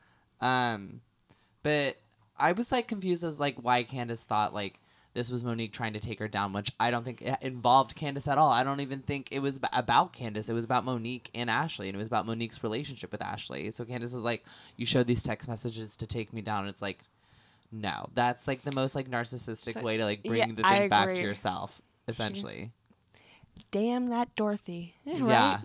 Um, 0.41 1.03
but 1.63 1.97
I 2.39 2.53
was 2.53 2.73
like 2.73 2.89
confused 2.89 3.23
as 3.23 3.39
like 3.39 3.57
why 3.57 3.83
Candace 3.83 4.25
thought 4.25 4.55
like 4.55 4.79
this 5.15 5.31
was 5.31 5.45
Monique 5.45 5.73
trying 5.73 5.93
to 5.93 6.01
take 6.01 6.19
her 6.19 6.29
down, 6.29 6.53
which 6.53 6.73
I 6.81 6.91
don't 6.91 7.05
think 7.05 7.21
it 7.23 7.37
involved 7.43 7.95
Candace 7.95 8.29
at 8.29 8.39
all. 8.39 8.51
I 8.51 8.65
don't 8.65 8.81
even 8.81 9.01
think 9.01 9.29
it 9.31 9.41
was 9.41 9.61
about 9.73 10.13
Candace. 10.13 10.49
It 10.49 10.55
was 10.55 10.65
about 10.65 10.85
Monique 10.85 11.31
and 11.35 11.51
Ashley, 11.51 11.89
and 11.89 11.95
it 11.95 11.99
was 11.99 12.07
about 12.07 12.27
Monique's 12.27 12.63
relationship 12.63 13.13
with 13.13 13.23
Ashley. 13.23 13.71
So 13.71 13.85
Candace 13.85 14.15
is 14.15 14.25
like, 14.25 14.45
"You 14.77 14.87
showed 14.87 15.07
these 15.07 15.23
text 15.23 15.49
messages 15.49 15.97
to 15.97 16.07
take 16.07 16.33
me 16.33 16.41
down." 16.41 16.67
It's 16.67 16.81
like, 16.83 17.01
no, 17.71 18.09
that's 18.15 18.49
like 18.49 18.63
the 18.63 18.73
most 18.73 18.95
like 18.95 19.09
narcissistic 19.11 19.75
So- 19.75 19.83
way 19.83 19.97
to 19.97 20.05
like 20.05 20.23
bring 20.23 20.39
yeah, 20.39 20.47
the 20.55 20.63
thing 20.63 20.89
back 20.89 21.15
to 21.15 21.23
yourself, 21.23 21.83
essentially. 22.09 22.71
Damn 23.71 24.09
that 24.09 24.35
Dorothy. 24.37 24.95
Right? 25.07 25.61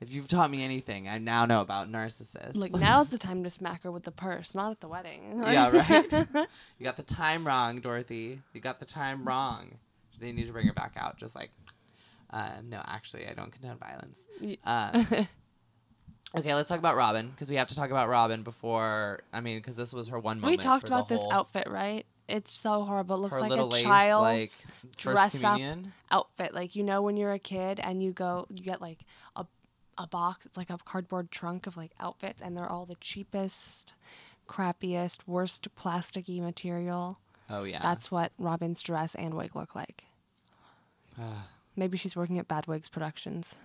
If 0.00 0.14
you've 0.14 0.28
taught 0.28 0.50
me 0.50 0.64
anything, 0.64 1.08
I 1.08 1.18
now 1.18 1.44
know 1.44 1.60
about 1.60 1.88
narcissists. 1.88 2.56
Like 2.56 2.72
now's 2.72 3.10
the 3.10 3.18
time 3.18 3.44
to 3.44 3.50
smack 3.50 3.82
her 3.82 3.92
with 3.92 4.04
the 4.04 4.10
purse, 4.10 4.54
not 4.54 4.70
at 4.70 4.80
the 4.80 4.88
wedding. 4.88 5.42
Yeah, 5.44 5.70
right. 5.90 6.46
you 6.78 6.84
got 6.84 6.96
the 6.96 7.02
time 7.02 7.46
wrong, 7.46 7.80
Dorothy. 7.80 8.40
You 8.54 8.60
got 8.62 8.80
the 8.80 8.86
time 8.86 9.24
wrong. 9.24 9.74
They 10.18 10.32
need 10.32 10.46
to 10.46 10.52
bring 10.52 10.66
her 10.66 10.72
back 10.72 10.94
out. 10.96 11.18
Just 11.18 11.34
like, 11.34 11.50
uh, 12.30 12.52
no, 12.64 12.80
actually, 12.86 13.26
I 13.26 13.34
don't 13.34 13.52
condone 13.52 13.76
violence. 13.76 14.24
Uh, 14.64 15.04
okay, 16.38 16.54
let's 16.54 16.70
talk 16.70 16.78
about 16.78 16.96
Robyn 16.96 17.28
because 17.30 17.50
we 17.50 17.56
have 17.56 17.68
to 17.68 17.76
talk 17.76 17.90
about 17.90 18.08
Robyn 18.08 18.42
before. 18.42 19.20
I 19.34 19.42
mean, 19.42 19.58
because 19.58 19.76
this 19.76 19.92
was 19.92 20.08
her 20.08 20.18
one 20.18 20.40
moment. 20.40 20.58
we 20.58 20.62
talked 20.62 20.88
about 20.88 21.10
this 21.10 21.22
outfit, 21.30 21.68
right? 21.68 22.06
It's 22.26 22.52
so 22.52 22.84
horrible. 22.84 23.16
It 23.16 23.18
looks 23.18 23.40
like 23.40 23.50
a 23.50 23.64
lace, 23.64 23.82
child's 23.82 24.64
like, 24.64 24.96
dress 24.96 25.44
up 25.44 25.60
outfit. 26.10 26.54
Like 26.54 26.74
you 26.74 26.84
know 26.84 27.02
when 27.02 27.18
you're 27.18 27.32
a 27.32 27.38
kid 27.38 27.80
and 27.82 28.02
you 28.02 28.12
go, 28.12 28.46
you 28.48 28.62
get 28.62 28.80
like 28.80 29.00
a 29.36 29.44
a 30.02 30.06
box. 30.06 30.46
It's 30.46 30.56
like 30.56 30.70
a 30.70 30.78
cardboard 30.78 31.30
trunk 31.30 31.66
of 31.66 31.76
like 31.76 31.92
outfits, 32.00 32.40
and 32.42 32.56
they're 32.56 32.70
all 32.70 32.86
the 32.86 32.96
cheapest, 33.00 33.94
crappiest, 34.48 35.20
worst 35.26 35.74
plasticky 35.74 36.40
material. 36.40 37.18
Oh 37.48 37.64
yeah. 37.64 37.80
That's 37.82 38.10
what 38.10 38.32
Robyn's 38.38 38.82
dress 38.82 39.14
and 39.14 39.34
wig 39.34 39.54
look 39.56 39.74
like. 39.74 40.04
Maybe 41.76 41.96
she's 41.98 42.16
working 42.16 42.38
at 42.38 42.48
Bad 42.48 42.66
Wigs 42.66 42.88
Productions. 42.88 43.58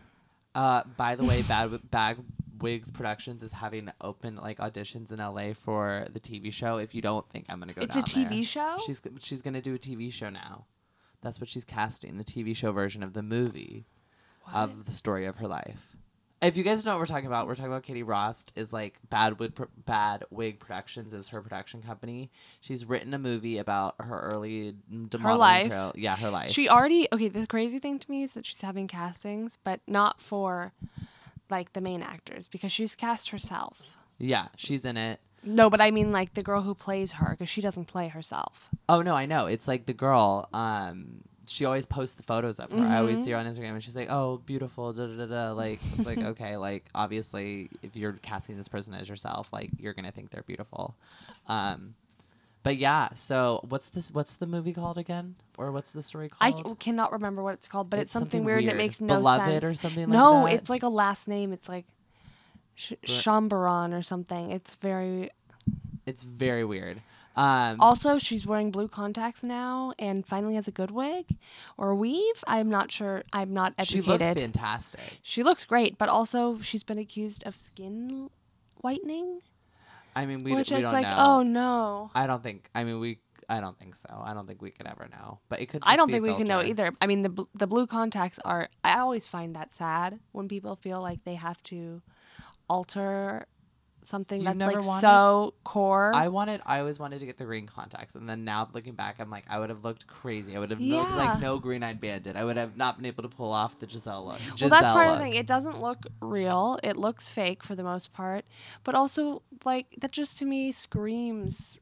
Uh, 0.54 0.84
by 0.98 1.16
the 1.16 1.24
way, 1.24 1.42
Bad 1.44 2.18
Wigs 2.60 2.92
Productions 2.92 3.44
is 3.44 3.52
having 3.52 3.90
open 4.02 4.36
like 4.38 4.58
auditions 4.60 5.12
in 5.12 5.20
LA 5.20 5.54
for 5.54 6.06
the 6.14 6.20
TV 6.20 6.52
show. 6.52 6.78
If 6.78 6.94
you 6.96 7.02
don't 7.02 7.28
think 7.30 7.46
I'm 7.50 7.60
gonna 7.60 7.74
go, 7.74 7.82
It's 7.82 7.96
a 7.96 8.02
down 8.02 8.24
there. 8.30 8.32
TV 8.40 8.46
show? 8.46 8.78
She's 8.86 9.02
she's 9.20 9.42
gonna 9.42 9.62
do 9.62 9.76
a 9.76 9.78
TV 9.80 10.12
show 10.12 10.30
now. 10.30 10.66
That's 11.22 11.40
what 11.40 11.50
she's 11.50 11.66
casting, 11.66 12.18
the 12.18 12.24
TV 12.24 12.56
show 12.56 12.72
version 12.72 13.04
of 13.04 13.14
the 13.14 13.24
movie 13.24 13.86
of 14.54 14.86
the 14.86 14.92
story 14.92 15.26
of 15.26 15.38
her 15.38 15.48
life. 15.48 15.96
If 16.46 16.58
you 16.58 16.64
guys 16.64 16.86
know 16.86 16.92
what 16.92 17.00
we're 17.00 17.06
talking 17.08 17.26
about, 17.28 17.48
we're 17.48 17.56
talking 17.56 17.72
about 17.72 17.84
Katie 17.84 18.04
Rost 18.04 18.54
is 18.56 18.72
like 18.72 19.00
Bad 19.10 19.40
Wig, 19.40 19.54
Bad 19.86 20.24
Wig 20.30 20.60
Productions 20.60 21.14
is 21.14 21.30
her 21.30 21.42
production 21.42 21.82
company. 21.82 22.30
She's 22.62 22.86
written 22.86 23.14
a 23.14 23.20
movie 23.20 23.58
about 23.58 23.96
her 24.00 24.20
early 24.22 24.76
modeling 24.90 25.38
life. 25.40 25.70
career- 25.72 25.92
Yeah, 25.96 26.16
her 26.18 26.30
life. 26.30 26.50
She 26.50 26.70
already 26.70 27.08
okay. 27.12 27.28
The 27.30 27.48
crazy 27.48 27.80
thing 27.80 28.00
to 28.00 28.12
me 28.12 28.24
is 28.24 28.34
that 28.34 28.46
she's 28.46 28.62
having 28.62 28.88
castings, 28.88 29.58
but 29.64 29.82
not 29.88 30.22
for 30.22 30.74
like 31.50 31.74
the 31.74 31.82
main 31.82 32.02
actors 32.02 32.48
because 32.48 32.72
she's 32.72 32.96
cast 32.96 33.30
herself. 33.32 33.98
yeah, 34.18 34.48
she's 34.56 34.86
in 34.86 34.98
it. 34.98 35.20
No, 35.44 35.70
but 35.70 35.80
I 35.82 35.92
mean 35.92 36.12
like 36.12 36.34
the 36.34 36.42
girl 36.42 36.62
who 36.62 36.74
plays 36.74 37.14
her 37.14 37.32
because 37.32 37.50
she 37.50 37.62
doesn't 37.62 37.86
play 37.86 38.08
herself. 38.08 38.70
Oh 38.90 39.02
no, 39.02 39.14
I 39.16 39.26
know. 39.26 39.46
It's 39.48 39.68
like 39.68 39.86
the 39.86 39.94
girl. 39.94 40.50
Um, 40.54 41.22
she 41.48 41.66
always 41.66 41.86
posts 41.86 42.16
the 42.16 42.24
photos 42.24 42.60
of 42.60 42.72
her. 42.72 42.78
I 42.80 42.98
always 42.98 43.18
Mm-hmm. 43.18 43.26
see 43.26 43.32
her 43.32 43.38
on 43.38 43.46
Instagram, 43.46 43.72
and 43.74 43.84
she's 43.84 43.96
like, 43.96 44.10
"Oh, 44.10 44.38
beautiful." 44.46 44.94
Da 44.94 45.06
da 45.08 45.16
da 45.16 45.26
da. 45.26 45.52
Like 45.52 45.80
it's 45.98 46.06
like 46.06 46.18
okay, 46.34 46.58
like 46.58 46.86
obviously, 46.96 47.70
if 47.82 47.96
you're 47.96 48.14
casting 48.14 48.58
this 48.58 48.68
person 48.68 48.94
as 48.94 49.08
yourself, 49.10 49.52
like 49.54 49.70
you're 49.80 49.94
gonna 49.94 50.12
think 50.12 50.30
they're 50.32 50.44
beautiful. 50.44 50.96
Um, 51.48 51.96
but 52.64 52.78
yeah. 52.78 53.10
So 53.16 53.62
what's 53.70 53.90
this? 53.90 54.12
What's 54.12 54.38
the 54.38 54.48
movie 54.48 54.74
called 54.74 54.98
again? 54.98 55.36
Or 55.58 55.72
what's 55.72 55.94
the 55.94 56.02
story 56.02 56.30
called? 56.30 56.42
c- 56.70 56.76
cannot 56.80 57.12
remember 57.12 57.42
what 57.44 57.54
it's 57.54 57.68
called, 57.68 57.90
but 57.90 58.00
it's, 58.00 58.08
It's 58.08 58.14
something, 58.14 58.30
something 58.40 58.46
weird, 58.46 58.64
and 58.64 58.72
it 58.72 58.78
makes 58.78 59.00
no 59.02 59.16
Beloved 59.18 59.46
sense. 59.46 59.64
or 59.64 59.76
something 59.76 60.04
like 60.04 60.10
no, 60.10 60.46
it's 60.48 60.70
like 60.70 60.84
a 60.84 60.90
last 60.90 61.28
name. 61.28 61.54
It's 61.54 61.70
like 61.70 61.86
Sh- 62.76 62.94
or 63.94 64.02
something. 64.04 64.52
It's 64.52 64.76
very. 64.76 65.30
it's 66.06 66.24
very 66.24 66.66
weird. 66.66 67.02
Um, 67.36 67.78
Also, 67.80 68.18
she's 68.18 68.48
wearing 68.48 68.72
blue 68.72 68.88
contacts 68.88 69.44
now 69.44 69.94
and 70.00 70.26
finally 70.26 70.56
has 70.56 70.68
a 70.68 70.72
good 70.72 70.92
wig 70.92 71.38
or 71.78 71.94
weave. 71.96 72.44
I'm 72.48 72.70
not 72.70 72.92
sure. 72.92 73.24
I'm 73.34 73.54
not 73.54 73.74
educated. 73.78 74.06
she 74.06 74.12
looks 74.12 74.42
fantastic. 74.42 75.20
She 75.22 75.44
looks 75.44 75.66
great, 75.66 75.98
but 75.98 76.10
also 76.10 76.60
she's 76.62 76.84
been 76.84 76.98
accused 76.98 77.44
of 77.46 77.56
skin 77.56 78.30
whitening, 78.82 79.42
I 80.16 80.26
mean, 80.26 80.44
we, 80.44 80.54
which 80.54 80.72
we 80.72 80.82
don't 80.82 80.94
like, 80.94 81.06
know. 81.06 81.16
oh 81.18 81.44
no. 81.44 82.12
I 82.16 82.28
don't 82.28 82.42
think. 82.42 82.70
I 82.74 82.84
mean, 82.84 83.00
we. 83.00 83.20
I 83.48 83.60
don't 83.60 83.78
think 83.78 83.96
so. 83.96 84.08
I 84.24 84.34
don't 84.34 84.48
think 84.48 84.62
we 84.62 84.72
could 84.72 84.88
ever 84.88 85.08
know. 85.12 85.40
But 85.50 85.60
it 85.62 85.68
could. 85.68 85.84
I 85.86 85.96
don't 85.98 86.10
think 86.10 86.24
we 86.24 86.34
can 86.36 86.48
know 86.48 86.64
either. 86.64 86.92
I 87.02 87.06
mean, 87.08 87.22
the 87.22 87.30
bl- 87.30 87.44
the 87.54 87.68
blue 87.68 87.86
contacts 87.86 88.40
are. 88.46 88.70
I 88.84 89.00
always 89.00 89.28
find 89.28 89.56
that 89.56 89.74
sad 89.74 90.20
when 90.32 90.48
people 90.48 90.76
feel 90.78 91.02
like 91.02 91.24
they 91.26 91.36
have 91.36 91.62
to 91.64 92.02
alter 92.70 93.46
something 94.08 94.42
You've 94.42 94.58
that's 94.58 94.74
like 94.76 94.86
wanted- 94.86 95.02
so 95.02 95.54
core. 95.64 96.12
I 96.14 96.28
wanted. 96.28 96.62
I 96.66 96.80
always 96.80 97.00
wanted 97.00 97.20
to 97.20 97.26
get 97.26 97.38
the 97.38 97.46
green 97.46 97.66
contacts, 97.68 98.16
and 98.16 98.28
then 98.30 98.44
now 98.46 98.68
looking 98.74 98.94
back, 98.94 99.16
I'm 99.20 99.30
like, 99.30 99.46
I 99.50 99.60
would 99.60 99.70
have 99.70 99.84
looked 99.84 100.08
crazy. 100.08 100.56
I 100.56 100.60
would 100.60 100.72
have 100.72 100.80
Yeah. 100.80 101.02
like 101.16 101.40
no 101.42 101.60
green 101.60 101.84
eyed 101.84 102.00
bandit. 102.00 102.36
I 102.36 102.44
would 102.46 102.58
have 102.58 102.78
not 102.78 102.98
been 102.98 103.06
able 103.06 103.24
to 103.24 103.30
pull 103.30 103.52
off 103.52 103.80
the 103.80 103.88
Gizelle 103.88 104.26
look. 104.26 104.40
well, 104.62 104.70
that's 104.70 104.92
part 104.92 105.08
of 105.08 105.14
the 105.18 105.24
thing. 105.24 105.34
It 105.34 105.48
doesn't 105.48 105.82
look 105.82 106.06
real. 106.22 106.80
It 106.84 106.98
looks 106.98 107.30
fake 107.30 107.64
for 107.64 107.76
the 107.76 107.84
most 107.84 108.14
part, 108.14 108.46
but 108.84 108.96
also 108.96 109.42
like 109.64 109.96
that 110.00 110.12
just 110.12 110.38
to 110.40 110.46
me 110.46 110.72
screams 110.72 111.80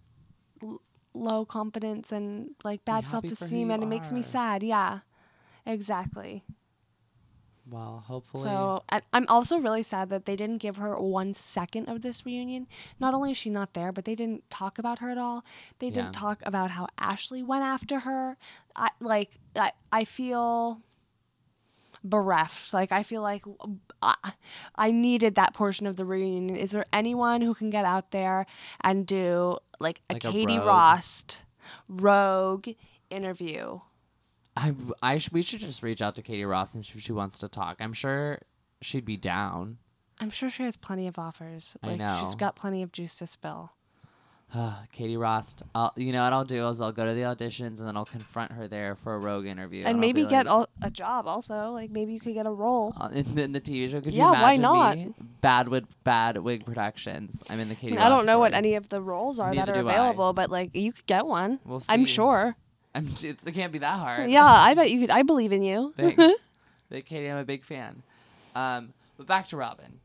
l- 0.61 0.81
low 1.13 1.45
confidence 1.45 2.11
and 2.11 2.51
like 2.63 2.83
bad 2.85 3.07
self 3.09 3.23
esteem 3.25 3.67
you 3.67 3.73
and 3.73 3.83
it 3.83 3.87
makes 3.87 4.11
me 4.11 4.21
sad. 4.21 4.63
Yeah, 4.63 4.99
exactly. 5.65 6.43
Well, 7.73 8.03
hopefully. 8.05 8.43
So 8.43 8.83
I'm 9.11 9.25
also 9.29 9.57
really 9.57 9.81
sad 9.81 10.09
that 10.09 10.25
they 10.25 10.35
didn't 10.35 10.59
give 10.59 10.77
her 10.77 10.95
one 10.95 11.33
second 11.33 11.89
of 11.89 12.03
this 12.03 12.23
reunion. 12.23 12.67
Not 12.99 13.15
only 13.15 13.31
is 13.31 13.37
she 13.37 13.49
not 13.49 13.73
there, 13.73 13.91
but 13.91 14.05
they 14.05 14.13
didn't 14.13 14.47
talk 14.51 14.77
about 14.77 14.99
her 14.99 15.09
at 15.09 15.17
all. 15.17 15.43
They 15.79 15.89
didn't 15.89 16.13
talk 16.13 16.43
about 16.45 16.69
how 16.69 16.87
Ashley 16.99 17.41
went 17.41 17.63
after 17.63 18.01
her. 18.01 18.37
I 18.75 18.89
like 18.99 19.39
I, 19.55 19.71
I 19.91 20.03
feel 20.05 20.81
bereft. 22.03 22.75
Like 22.75 22.91
I 22.91 23.01
feel 23.01 23.23
like 23.23 23.43
I, 24.03 24.33
I 24.75 24.91
needed 24.91 25.33
that 25.35 25.55
portion 25.55 25.87
of 25.87 25.95
the 25.95 26.05
reunion. 26.05 26.55
Is 26.55 26.71
there 26.73 26.85
anyone 26.93 27.41
who 27.41 27.55
can 27.55 27.71
get 27.71 27.85
out 27.85 28.11
there 28.11 28.45
and 28.81 29.07
do 29.07 29.57
like 29.79 30.01
a 30.11 30.13
Like 30.13 30.25
a 30.25 30.31
Katie 30.31 30.59
rogue. 30.59 30.67
Rost 30.67 31.45
rogue 31.89 32.67
interview? 33.09 33.79
I, 34.55 34.73
I 35.01 35.17
sh- 35.17 35.31
we 35.31 35.41
should 35.41 35.59
just 35.61 35.81
reach 35.81 36.01
out 36.01 36.15
to 36.15 36.21
Katie 36.21 36.45
Rost 36.45 36.75
and 36.75 36.83
see 36.85 36.97
if 36.97 37.03
she 37.03 37.11
wants 37.11 37.39
to 37.39 37.47
talk. 37.47 37.77
I'm 37.79 37.93
sure 37.93 38.39
she'd 38.81 39.05
be 39.05 39.17
down. 39.17 39.77
I'm 40.19 40.29
sure 40.29 40.49
she 40.49 40.63
has 40.63 40.77
plenty 40.77 41.07
of 41.07 41.17
offers. 41.17 41.75
I 41.81 41.95
Like 41.95 42.19
She's 42.19 42.35
got 42.35 42.55
plenty 42.55 42.83
of 42.83 42.91
juice 42.91 43.15
to 43.17 43.27
spill. 43.27 43.71
Katie 44.91 45.17
Rost. 45.17 45.63
I'll, 45.73 45.91
you 45.97 46.11
know 46.13 46.23
what 46.23 46.31
I'll 46.33 46.45
do 46.45 46.67
is 46.67 46.79
I'll 46.79 46.91
go 46.91 47.05
to 47.07 47.13
the 47.15 47.21
auditions 47.21 47.79
and 47.79 47.87
then 47.87 47.97
I'll 47.97 48.05
confront 48.05 48.51
her 48.51 48.67
there 48.67 48.95
for 48.95 49.15
a 49.15 49.19
rogue 49.19 49.47
interview. 49.47 49.79
and 49.85 49.95
I'll 49.95 49.99
maybe 49.99 50.23
be 50.23 50.29
get 50.29 50.45
like, 50.45 50.53
al- 50.53 50.69
a 50.83 50.91
job 50.91 51.27
also. 51.27 51.71
Like 51.71 51.89
maybe 51.89 52.13
you 52.13 52.19
could 52.19 52.35
get 52.35 52.45
a 52.45 52.51
role. 52.51 52.93
uh, 52.99 53.09
in, 53.11 53.33
the, 53.35 53.43
in 53.43 53.51
the 53.53 53.61
TV 53.61 53.89
show. 53.89 54.01
Could 54.01 54.13
Yeah, 54.13 54.27
you 54.27 54.31
why 54.43 54.57
not? 54.57 54.97
Bad 55.41 55.67
wig, 55.69 55.85
bad 56.03 56.37
wig 56.37 56.65
productions. 56.65 57.43
I'm 57.49 57.59
in 57.59 57.69
the 57.69 57.73
I, 57.73 57.77
Katie. 57.77 57.93
mean, 57.93 58.01
I 58.01 58.09
don't 58.09 58.27
know 58.27 58.37
what 58.37 58.53
any 58.53 58.75
of 58.75 58.89
the 58.89 59.01
roles 59.01 59.39
are 59.39 59.53
that 59.55 59.69
are 59.69 59.73
do 59.73 59.87
I. 59.89 59.93
available, 59.93 60.33
but 60.33 60.51
like 60.51 60.75
you 60.75 60.93
could 60.93 61.07
get 61.07 61.25
one. 61.25 61.59
We'll 61.65 61.81
I'm 61.89 62.05
sure. 62.05 62.55
I'm, 62.95 63.07
it's, 63.21 63.45
it 63.45 63.53
can't 63.53 63.71
be 63.71 63.79
that 63.79 63.97
hard. 63.97 64.29
Yeah, 64.29 64.45
I 64.45 64.73
bet 64.75 64.91
you 64.91 64.99
could. 65.01 65.11
I 65.11 65.23
believe 65.23 65.51
in 65.51 65.63
you. 65.63 65.93
Thanks. 65.97 66.45
Katie, 67.05 67.27
I'm 67.27 67.37
a 67.37 67.43
big 67.43 67.63
fan. 67.63 68.03
Um, 68.55 68.93
but 69.17 69.25
back 69.25 69.47
to 69.47 69.57
Robyn. 69.57 69.99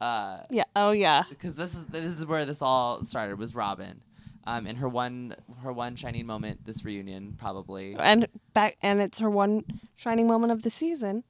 Uh, 0.00 0.38
yeah. 0.48 0.64
Oh 0.74 0.92
yeah. 0.92 1.24
because 1.28 1.54
this 1.54 1.74
is 1.74 1.86
this 1.86 2.14
is 2.14 2.24
where 2.24 2.46
this 2.46 2.62
all 2.62 3.02
started 3.02 3.38
was 3.38 3.54
Robyn, 3.54 4.00
um, 4.46 4.66
and 4.66 4.78
her 4.78 4.88
one 4.88 5.36
her 5.62 5.72
one 5.72 5.96
shining 5.96 6.24
moment 6.24 6.64
this 6.64 6.82
reunion 6.84 7.36
probably. 7.38 7.94
And 7.98 8.26
back 8.54 8.78
and 8.80 9.00
it's 9.00 9.18
her 9.18 9.28
one 9.28 9.64
shining 9.96 10.26
moment 10.26 10.52
of 10.52 10.62
the 10.62 10.70
season. 10.70 11.24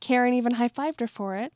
Karen 0.00 0.34
even 0.34 0.54
high 0.54 0.68
fived 0.68 0.98
her 0.98 1.06
for 1.06 1.36
it, 1.36 1.52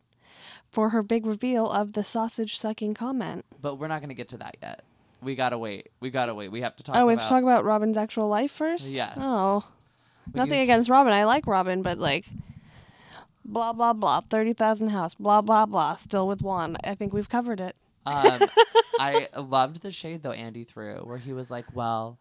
for 0.71 0.90
her 0.90 1.02
big 1.02 1.26
reveal 1.26 1.69
of 1.69 1.95
the 1.95 2.05
sausage 2.05 2.57
sucking 2.57 2.95
comment. 2.95 3.45
But 3.61 3.76
we're 3.76 3.88
not 3.88 4.00
gonna 4.00 4.14
get 4.14 4.29
to 4.29 4.37
that 4.38 4.57
yet. 4.62 4.83
We 5.23 5.35
gotta 5.35 5.59
wait. 5.59 5.91
We 6.00 6.11
gotta 6.11 6.35
wait. 6.35 6.50
We 6.50 6.62
have 6.62 6.77
to 6.77 6.83
talk. 6.83 6.97
oh, 6.97 7.07
we 7.07 7.12
about, 7.12 7.21
have 7.23 7.29
to 7.29 7.35
talk 7.35 7.43
about 7.43 7.65
Robyn's 7.65 7.97
actual 7.97 8.29
life 8.29 8.50
first. 8.53 8.93
Yes. 8.93 9.19
Oh, 9.21 9.65
we 10.33 10.39
nothing 10.39 10.55
can- 10.55 10.62
against 10.62 10.91
Robyn. 10.91 11.12
I 11.12 11.25
like 11.25 11.47
Robyn, 11.47 11.83
but 11.83 11.99
like. 11.99 12.27
Blah 13.45 13.73
blah 13.73 13.95
blah. 13.95 14.21
Thirty 14.21 14.53
thousand 14.53 14.89
house. 14.89 15.15
Blah 15.15 15.41
blah 15.41 15.67
blah. 15.67 15.95
Still 15.97 16.29
with 16.29 16.41
Juan. 16.41 16.77
I 16.85 16.95
think 16.95 17.12
we've 17.12 17.29
covered 17.29 17.61
it. 17.61 17.75
Um, 18.07 18.41
I 19.00 19.29
loved 19.37 19.83
the 19.83 19.91
shade 19.91 20.23
though 20.23 20.33
Andy 20.33 20.62
threw, 20.65 20.97
where 20.99 21.19
he 21.19 21.33
was 21.33 21.50
like, 21.50 21.65
"Well, 21.75 22.19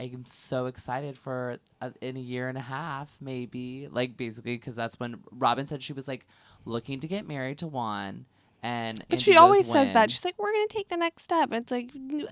I'm 0.00 0.24
so 0.24 0.66
excited 0.66 1.16
for 1.16 1.58
a, 1.80 1.92
in 2.00 2.16
a 2.16 2.20
year 2.20 2.48
and 2.48 2.58
a 2.58 2.62
half, 2.62 3.18
maybe." 3.20 3.86
Like 3.90 4.16
basically, 4.16 4.56
because 4.56 4.74
that's 4.74 4.98
when 4.98 5.20
Robyn 5.30 5.68
said 5.68 5.82
she 5.82 5.92
was 5.92 6.08
like 6.08 6.26
looking 6.64 7.00
to 7.00 7.06
get 7.06 7.28
married 7.28 7.58
to 7.58 7.66
Juan, 7.66 8.24
and 8.62 9.04
But 9.08 9.20
she 9.20 9.36
always 9.36 9.66
says 9.70 9.92
that. 9.92 10.10
She's 10.10 10.24
like, 10.24 10.34
"We're 10.38 10.52
gonna 10.52 10.66
take 10.68 10.88
the 10.88 10.96
next 10.96 11.22
step." 11.22 11.52
It's 11.52 11.70
like, 11.72 11.90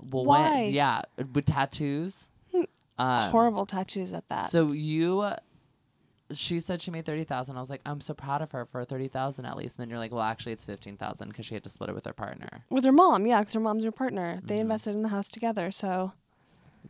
well, 0.09 0.25
why? 0.25 0.49
when? 0.63 0.71
Yeah, 0.73 1.01
with 1.33 1.45
tattoos. 1.45 2.27
Um, 2.97 3.31
Horrible 3.31 3.65
tattoos 3.65 4.11
at 4.11 4.27
that. 4.29 4.51
So 4.51 4.71
you, 4.73 5.27
she 6.33 6.59
said 6.59 6.81
she 6.81 6.91
made 6.91 7.05
thirty 7.05 7.23
thousand. 7.23 7.57
I 7.57 7.59
was 7.59 7.69
like, 7.69 7.81
I'm 7.85 7.99
so 7.99 8.13
proud 8.13 8.41
of 8.41 8.51
her 8.51 8.63
for 8.65 8.83
thirty 8.85 9.07
thousand 9.07 9.45
at 9.45 9.57
least. 9.57 9.77
And 9.77 9.83
then 9.83 9.89
you're 9.89 9.97
like, 9.99 10.11
well, 10.11 10.21
actually, 10.21 10.51
it's 10.53 10.65
fifteen 10.65 10.97
thousand 10.97 11.29
because 11.29 11.45
she 11.45 11.53
had 11.55 11.63
to 11.63 11.69
split 11.69 11.89
it 11.89 11.95
with 11.95 12.05
her 12.05 12.13
partner. 12.13 12.63
With 12.69 12.85
her 12.85 12.91
mom, 12.91 13.25
yeah, 13.25 13.39
because 13.39 13.53
her 13.55 13.59
mom's 13.59 13.83
her 13.83 13.91
partner. 13.91 14.39
They 14.43 14.55
Mm-hmm. 14.55 14.61
invested 14.61 14.91
in 14.95 15.01
the 15.01 15.09
house 15.09 15.29
together, 15.29 15.71
so 15.71 16.13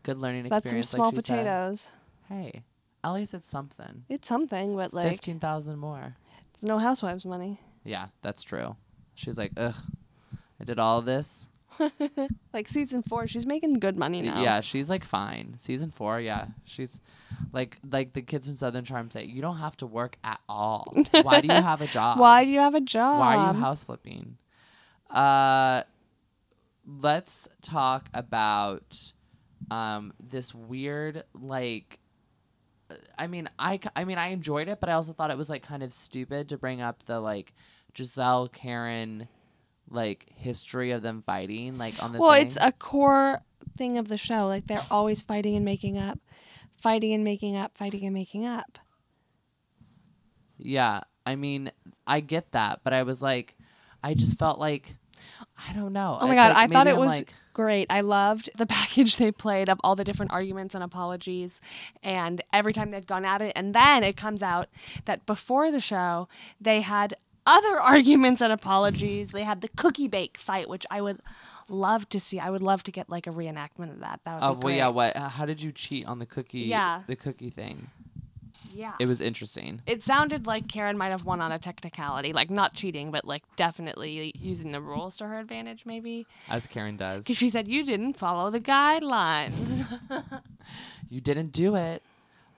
Good 0.03 0.17
learning 0.19 0.49
that's 0.49 0.69
some 0.69 0.83
small 0.83 1.07
like 1.07 1.15
she 1.15 1.21
said. 1.21 1.35
potatoes. 1.37 1.91
Hey, 2.27 2.63
at 3.03 3.11
least 3.11 3.33
it's 3.33 3.49
something. 3.49 4.03
It's 4.09 4.27
something, 4.27 4.75
but 4.75 4.93
like 4.93 5.11
Fifteen 5.11 5.39
thousand 5.39 5.77
more. 5.79 6.15
it's 6.53 6.63
no 6.63 6.77
housewives 6.77 7.25
money. 7.25 7.59
Yeah, 7.85 8.07
that's 8.21 8.43
true. 8.43 8.75
She's 9.15 9.37
like, 9.37 9.51
ugh, 9.57 9.75
I 10.59 10.63
did 10.63 10.79
all 10.79 10.99
of 10.99 11.05
this. 11.05 11.47
Like 12.53 12.67
season 12.67 13.01
four, 13.01 13.27
she's 13.27 13.45
making 13.45 13.75
good 13.75 13.95
money 13.97 14.21
now. 14.21 14.41
Yeah, 14.41 14.59
she's 14.59 14.89
like 14.89 15.05
fine. 15.05 15.55
Season 15.57 15.89
four, 15.89 16.19
yeah, 16.19 16.47
she's 16.65 16.99
like 17.53 17.77
like 17.89 18.11
the 18.11 18.21
kids 18.21 18.47
from 18.47 18.57
Southern 18.57 18.83
Charm 18.83 19.09
say, 19.09 19.23
you 19.23 19.41
don't 19.41 19.57
have 19.57 19.77
to 19.77 19.87
work 19.87 20.17
at 20.23 20.41
all. 20.49 20.93
Why 21.23 21.39
do 21.39 21.47
you 21.47 21.53
have 21.61 21.79
a 21.81 21.87
job? 21.87 22.19
Why 22.19 22.43
do 22.43 22.51
you 22.51 22.59
have 22.59 22.75
a 22.75 22.81
job? 22.81 23.19
Why 23.19 23.37
are 23.37 23.53
you 23.53 23.59
house 23.59 23.85
flipping? 23.85 24.37
Uh, 25.09 25.83
let's 26.85 27.47
talk 27.61 28.09
about 28.13 29.13
um 29.71 30.13
this 30.19 30.53
weird 30.53 31.23
like. 31.33 31.99
I 33.17 33.27
mean, 33.27 33.47
I 33.57 33.79
I 33.95 34.03
mean, 34.03 34.17
I 34.17 34.27
enjoyed 34.27 34.67
it, 34.67 34.81
but 34.81 34.89
I 34.89 34.93
also 34.93 35.13
thought 35.13 35.31
it 35.31 35.37
was 35.37 35.49
like 35.49 35.63
kind 35.63 35.83
of 35.83 35.93
stupid 35.93 36.49
to 36.49 36.57
bring 36.57 36.81
up 36.81 37.03
the 37.05 37.21
like 37.21 37.53
Gizelle 37.93 38.51
Karen 38.51 39.27
like 39.89 40.31
history 40.35 40.91
of 40.91 41.01
them 41.01 41.21
fighting 41.21 41.77
like 41.77 42.01
on 42.01 42.13
the 42.13 42.19
well, 42.19 42.33
thing. 42.33 42.47
it's 42.47 42.57
a 42.61 42.71
core 42.71 43.39
thing 43.77 43.97
of 43.97 44.07
the 44.07 44.17
show. 44.17 44.47
Like 44.47 44.67
they're 44.67 44.85
always 44.89 45.21
fighting 45.21 45.55
and 45.55 45.65
making 45.65 45.97
up, 45.97 46.19
fighting 46.81 47.13
and 47.13 47.23
making 47.23 47.57
up, 47.57 47.77
fighting 47.77 48.05
and 48.05 48.13
making 48.13 48.45
up. 48.45 48.79
Yeah, 50.57 51.01
I 51.25 51.35
mean, 51.35 51.71
I 52.05 52.19
get 52.19 52.51
that, 52.51 52.81
but 52.83 52.93
I 52.93 53.03
was 53.03 53.21
like, 53.21 53.57
I 54.03 54.13
just 54.13 54.37
felt 54.37 54.59
like, 54.59 54.95
I 55.67 55.73
don't 55.73 55.93
know. 55.93 56.17
Oh 56.19 56.27
my 56.27 56.35
god, 56.35 56.55
like 56.55 56.57
I 56.57 56.67
thought 56.73 56.87
it 56.87 56.93
I'm 56.93 56.99
was 56.99 57.09
like, 57.09 57.33
great. 57.53 57.87
I 57.89 58.01
loved 58.01 58.49
the 58.55 58.65
package 58.67 59.17
they 59.17 59.31
played 59.31 59.69
of 59.69 59.79
all 59.83 59.95
the 59.95 60.03
different 60.03 60.31
arguments 60.31 60.75
and 60.75 60.83
apologies 60.83 61.61
and 62.03 62.41
every 62.53 62.73
time 62.73 62.91
they've 62.91 63.05
gone 63.05 63.25
at 63.25 63.41
it 63.41 63.53
and 63.55 63.73
then 63.73 64.03
it 64.03 64.15
comes 64.17 64.41
out 64.41 64.69
that 65.05 65.25
before 65.25 65.71
the 65.71 65.79
show 65.79 66.27
they 66.59 66.81
had 66.81 67.15
other 67.45 67.79
arguments 67.81 68.41
and 68.41 68.51
apologies. 68.53 69.29
They 69.31 69.43
had 69.43 69.61
the 69.61 69.69
cookie 69.69 70.07
bake 70.07 70.37
fight, 70.37 70.69
which 70.69 70.85
I 70.91 71.01
would 71.01 71.19
love 71.67 72.07
to 72.09 72.19
see. 72.19 72.39
I 72.39 72.49
would 72.49 72.61
love 72.63 72.83
to 72.83 72.91
get 72.91 73.09
like 73.09 73.27
a 73.27 73.31
reenactment 73.31 73.91
of 73.91 73.99
that. 74.01 74.19
That 74.25 74.35
would 74.35 74.43
Oh, 74.45 74.49
be 74.53 74.57
well, 74.57 74.61
great. 74.61 74.77
yeah. 74.77 74.87
What? 74.89 75.15
uh, 75.15 75.29
How 75.29 75.45
did 75.45 75.61
you 75.61 75.71
cheat 75.71 76.05
on 76.05 76.19
the 76.19 76.25
cookie? 76.25 76.59
Yeah. 76.61 77.03
The 77.07 77.15
cookie 77.15 77.49
thing. 77.49 77.89
yeah. 78.73 78.93
It 78.99 79.07
was 79.07 79.19
interesting. 79.21 79.81
it 79.85 80.01
sounded 80.03 80.45
like 80.47 80.67
Karen 80.67 80.97
might 80.97 81.09
have 81.09 81.25
won 81.25 81.41
on 81.41 81.51
a 81.51 81.59
technicality, 81.59 82.31
like 82.33 82.49
not 82.49 82.73
cheating, 82.73 83.11
but 83.11 83.25
like 83.25 83.43
definitely 83.55 84.31
using 84.37 84.71
the 84.71 84.79
rules 84.81 85.17
to 85.17 85.25
her 85.27 85.39
advantage, 85.39 85.85
maybe. 85.85 86.25
As 86.49 86.67
Karen 86.67 86.95
does. 86.97 87.25
Because 87.25 87.37
she 87.37 87.49
said 87.49 87.67
you 87.67 87.83
didn't 87.85 88.13
follow 88.13 88.49
the 88.49 88.61
guidelines. 88.61 89.83
You 91.09 91.19
didn't 91.19 91.51
do 91.51 91.75
it. 91.75 92.03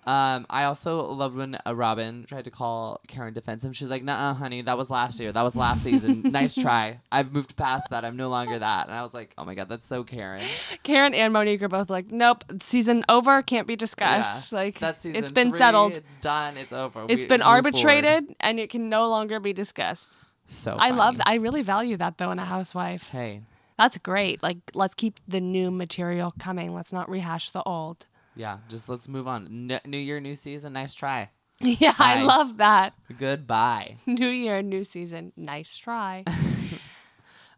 Um, 0.06 0.46
I 0.50 0.66
also 0.66 1.04
loved 1.06 1.36
when 1.36 1.58
uh, 1.66 1.74
Robyn 1.76 2.26
tried 2.28 2.46
to 2.46 2.52
call 2.52 3.00
Karen 3.08 3.34
defensive. 3.34 3.76
She's 3.76 3.90
like, 3.90 4.04
"Nah, 4.04 4.34
honey, 4.34 4.62
that 4.62 4.78
was 4.78 4.90
last 4.90 5.20
year. 5.20 5.32
That 5.32 5.44
was 5.44 5.56
last 5.56 5.84
season. 5.84 6.24
nice 6.24 6.56
try. 6.56 7.00
I've 7.12 7.32
moved 7.34 7.56
past 7.56 7.90
that. 7.92 8.04
I'm 8.04 8.18
no 8.18 8.30
longer 8.30 8.60
that." 8.60 8.88
And 8.88 8.96
I 8.96 9.04
was 9.04 9.14
like, 9.14 9.34
"Oh 9.38 9.46
my 9.46 9.56
god, 9.56 9.70
that's 9.70 9.88
so 9.88 10.04
Karen." 10.04 10.44
Karen 10.84 11.14
and 11.14 11.32
Monique 11.32 11.62
are 11.62 11.70
both 11.70 11.90
like, 11.90 12.12
nope, 12.12 12.44
season 12.62 13.06
over, 13.08 13.42
can't 13.42 13.68
be 13.68 13.76
discussed. 13.76 14.52
Yeah. 14.52 14.58
Like 14.60 14.80
That's 14.80 15.06
it's 15.06 15.32
been 15.32 15.50
three, 15.50 15.58
settled. 15.58 15.98
It's 15.98 16.16
done. 16.16 16.58
It's 16.58 16.74
over. 16.74 17.06
It's 17.08 17.24
We 17.24 17.28
been 17.30 17.40
move 17.40 17.46
forward. 17.46 17.66
arbitrated 17.68 18.36
and 18.42 18.60
it 18.60 18.70
can 18.70 18.90
no 18.90 19.08
longer 19.08 19.40
be 19.40 19.54
discussed. 19.54 20.10
So 20.48 20.76
I 20.78 20.90
love 20.92 21.18
funny. 21.18 21.38
I 21.38 21.42
really 21.42 21.62
value 21.62 21.96
that 21.98 22.18
though 22.18 22.32
in 22.32 22.40
a 22.40 22.46
housewife. 22.46 23.10
Hey, 23.10 23.42
That's 23.78 23.98
great. 23.98 24.44
Like 24.44 24.58
let's 24.74 24.94
keep 24.94 25.20
the 25.28 25.40
new 25.40 25.72
material 25.72 26.34
coming. 26.38 26.74
Let's 26.74 26.92
not 26.92 27.10
rehash 27.10 27.52
the 27.52 27.64
old. 27.64 28.06
Yeah. 28.36 28.60
Just 28.70 28.90
let's 28.90 29.08
move 29.08 29.28
on. 29.28 29.70
N- 29.72 29.82
new 29.86 29.98
year, 29.98 30.20
new 30.20 30.36
season. 30.36 30.74
Nice 30.74 30.94
try. 30.94 31.30
yeah, 31.62 31.94
I 31.98 32.24
love 32.24 32.58
that. 32.58 32.94
Goodbye. 33.18 33.98
New 34.08 34.30
year, 34.30 34.62
new 34.62 34.84
season. 34.84 35.32
Nice 35.38 35.78
try. 35.78 36.24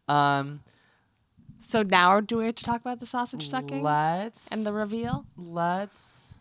Um, 0.08 0.62
so 1.58 1.82
now 1.84 2.20
do 2.20 2.38
we 2.38 2.46
have 2.46 2.56
to 2.56 2.64
talk 2.64 2.82
about 2.82 3.00
the 3.00 3.06
sausage 3.06 3.48
sucking 3.48 3.82
let's 3.82 4.48
and 4.52 4.66
the 4.66 4.72
reveal? 4.72 5.26
let's 5.38 6.34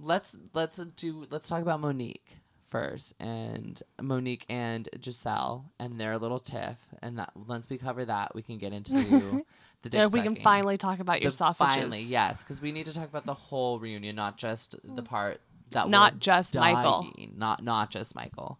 let's 0.00 0.36
let's 0.54 0.76
do 0.78 1.26
let's 1.30 1.48
talk 1.48 1.62
about 1.62 1.80
Monique 1.80 2.38
first 2.66 3.14
and 3.20 3.82
Monique 4.02 4.44
and 4.48 4.88
Gizelle 4.98 5.64
and 5.78 6.00
their 6.00 6.18
little 6.18 6.40
tiff 6.40 6.76
and 7.02 7.18
that 7.18 7.30
once 7.36 7.68
we 7.70 7.78
cover 7.78 8.04
that 8.04 8.34
we 8.34 8.42
can 8.42 8.58
get 8.58 8.72
into 8.72 8.92
the 9.82 9.88
dick 9.88 9.94
Yeah, 9.94 10.06
we 10.06 10.20
can 10.20 10.32
sucking. 10.32 10.42
finally 10.44 10.76
talk 10.76 10.98
about 11.00 11.22
your 11.22 11.30
The 11.30 11.36
sausages. 11.36 11.74
finally 11.76 12.02
yes 12.02 12.42
because 12.42 12.60
we 12.60 12.72
need 12.72 12.86
to 12.86 12.94
talk 12.94 13.08
about 13.08 13.24
the 13.24 13.34
whole 13.34 13.78
reunion 13.78 14.16
not 14.16 14.36
just 14.36 14.74
the 14.82 15.02
part 15.02 15.38
that 15.70 15.88
Not 15.88 16.14
we're 16.14 16.18
just 16.20 16.54
Michael. 16.56 17.02
dying, 17.16 17.34
not 17.36 17.62
not 17.62 17.90
just 17.90 18.14
Michael 18.14 18.58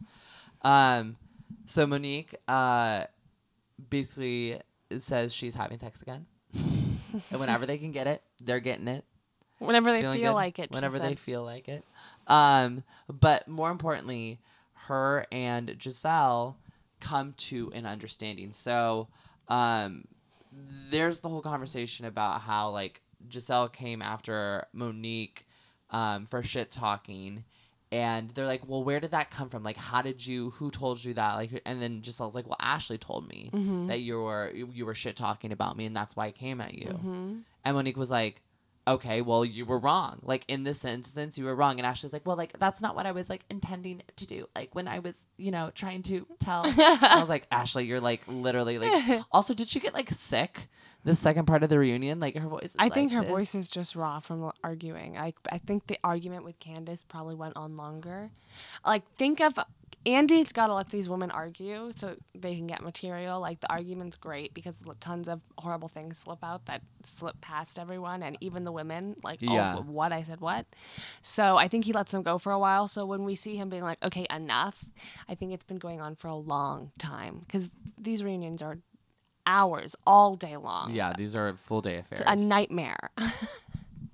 um 0.62 1.16
so 1.66 1.86
Monique 1.86 2.34
uh 2.48 3.04
basically 3.90 4.60
says 4.98 5.34
she's 5.34 5.54
having 5.54 5.78
sex 5.78 6.00
again 6.02 6.26
and 6.54 7.40
whenever 7.40 7.66
they 7.66 7.78
can 7.78 7.92
get 7.92 8.06
it 8.06 8.22
they're 8.40 8.60
getting 8.60 8.88
it 8.88 9.04
Whenever 9.58 9.90
they 9.90 10.02
feeling 10.02 10.18
feel 10.18 10.32
good 10.32 10.34
like 10.36 10.58
it. 10.58 10.68
she 10.70 10.74
Whenever 10.74 10.98
they 10.98 11.08
said. 11.10 11.18
feel 11.18 11.42
like 11.42 11.66
it. 11.68 11.82
Um, 12.26 12.82
but 13.08 13.46
more 13.48 13.70
importantly, 13.70 14.40
her 14.88 15.26
and 15.30 15.68
Gizelle 15.78 16.56
come 17.00 17.34
to 17.36 17.70
an 17.74 17.86
understanding. 17.86 18.52
So 18.52 19.08
um, 19.48 20.04
there's 20.90 21.20
the 21.20 21.28
whole 21.28 21.42
conversation 21.42 22.06
about 22.06 22.40
how 22.40 22.70
like 22.70 23.00
Gizelle 23.28 23.72
came 23.72 24.02
after 24.02 24.66
Monique 24.72 25.46
um, 25.90 26.26
for 26.26 26.42
shit 26.42 26.70
talking. 26.70 27.44
And 27.92 28.30
they're 28.30 28.46
like, 28.46 28.68
well, 28.68 28.82
where 28.82 28.98
did 28.98 29.12
that 29.12 29.30
come 29.30 29.48
from? 29.48 29.62
Like, 29.62 29.76
how 29.76 30.02
did 30.02 30.26
you? 30.26 30.50
Who 30.50 30.72
told 30.72 31.02
you 31.02 31.14
that? 31.14 31.34
Like, 31.34 31.62
and 31.64 31.80
then 31.80 32.02
Gizelle's 32.02 32.34
like, 32.34 32.46
well, 32.46 32.56
Ashley 32.60 32.98
told 32.98 33.28
me 33.28 33.48
Mm-hmm. 33.52 33.86
that 33.86 34.00
you 34.00 34.20
were 34.20 34.50
you 34.52 34.84
were 34.84 34.94
shit 34.94 35.14
talking 35.14 35.52
about 35.52 35.76
me, 35.76 35.86
and 35.86 35.96
that's 35.96 36.16
why 36.16 36.26
I 36.26 36.30
came 36.32 36.60
at 36.60 36.74
you. 36.74 36.88
Mm-hmm. 36.88 37.34
And 37.64 37.76
Monique 37.76 37.96
was 37.96 38.10
like, 38.10 38.42
okay, 38.86 39.20
well, 39.20 39.44
you 39.44 39.64
were 39.64 39.78
wrong. 39.78 40.20
Like, 40.22 40.44
in 40.48 40.64
this 40.64 40.84
instance, 40.84 41.36
you 41.36 41.44
were 41.44 41.54
wrong. 41.56 41.78
And 41.78 41.86
Ashley's 41.86 42.12
like, 42.12 42.26
well, 42.26 42.36
like, 42.36 42.58
that's 42.58 42.80
not 42.80 42.94
what 42.94 43.06
I 43.06 43.12
was, 43.12 43.28
like, 43.28 43.42
intending 43.50 44.02
to 44.16 44.26
do. 44.26 44.46
Like, 44.54 44.74
when 44.74 44.86
I 44.88 45.00
was, 45.00 45.14
you 45.36 45.50
know, 45.50 45.70
trying 45.74 46.02
to 46.04 46.26
tell. 46.38 46.62
I 46.78 47.16
was 47.18 47.28
like, 47.28 47.46
Ashley, 47.50 47.86
you're, 47.86 48.00
like, 48.00 48.22
literally, 48.26 48.78
like. 48.78 49.22
Also, 49.32 49.54
did 49.54 49.68
she 49.68 49.80
get, 49.80 49.94
like, 49.94 50.10
sick 50.10 50.68
the 51.04 51.14
second 51.14 51.46
part 51.46 51.62
of 51.62 51.68
the 51.68 51.78
reunion? 51.78 52.20
Like, 52.20 52.36
her 52.36 52.48
voice 52.48 52.62
is 52.64 52.76
I 52.78 52.88
think 52.88 53.12
her 53.12 53.22
this. 53.22 53.30
voice 53.30 53.54
is 53.54 53.68
just 53.68 53.96
raw 53.96 54.20
from 54.20 54.50
arguing. 54.62 55.16
I 55.18 55.34
I 55.50 55.58
think 55.58 55.86
the 55.86 55.98
argument 56.02 56.44
with 56.44 56.58
Candace 56.58 57.04
probably 57.04 57.34
went 57.34 57.56
on 57.56 57.76
longer. 57.76 58.30
Like 58.84 59.02
think 59.16 59.40
of 59.40 59.58
Andy's 60.06 60.52
got 60.52 60.68
to 60.68 60.74
let 60.74 60.88
these 60.90 61.08
women 61.08 61.32
argue 61.32 61.90
so 61.92 62.14
they 62.34 62.54
can 62.54 62.66
get 62.68 62.80
material. 62.80 63.40
Like 63.40 63.60
the 63.60 63.70
argument's 63.70 64.16
great 64.16 64.54
because 64.54 64.78
tons 65.00 65.28
of 65.28 65.42
horrible 65.58 65.88
things 65.88 66.16
slip 66.16 66.38
out 66.44 66.66
that 66.66 66.82
slip 67.02 67.40
past 67.40 67.78
everyone 67.78 68.22
and 68.22 68.38
even 68.40 68.64
the 68.64 68.72
women. 68.72 69.16
Like 69.24 69.40
oh, 69.46 69.52
Yeah. 69.52 69.76
oh 69.78 69.82
what 69.82 70.12
I 70.12 70.22
said 70.22 70.40
what. 70.40 70.64
So 71.22 71.56
I 71.56 71.66
think 71.66 71.84
he 71.84 71.92
lets 71.92 72.12
them 72.12 72.22
go 72.22 72.38
for 72.38 72.52
a 72.52 72.58
while. 72.58 72.86
So 72.86 73.04
when 73.04 73.24
we 73.24 73.34
see 73.34 73.56
him 73.56 73.68
being 73.68 73.82
like 73.82 74.02
okay 74.04 74.26
enough, 74.34 74.84
I 75.28 75.34
think 75.34 75.52
it's 75.52 75.64
been 75.64 75.78
going 75.78 76.00
on 76.00 76.14
for 76.14 76.28
a 76.28 76.36
long 76.36 76.92
time 76.98 77.40
because 77.40 77.70
these 77.98 78.22
reunions 78.22 78.62
are 78.62 78.78
hours 79.48 79.94
all 80.06 80.34
day 80.34 80.56
long 80.56 80.92
Yeah, 80.92 81.12
these 81.16 81.36
are 81.36 81.54
full 81.54 81.80
day 81.80 81.98
affairs. 81.98 82.22
a 82.26 82.36
nightmare. 82.36 83.10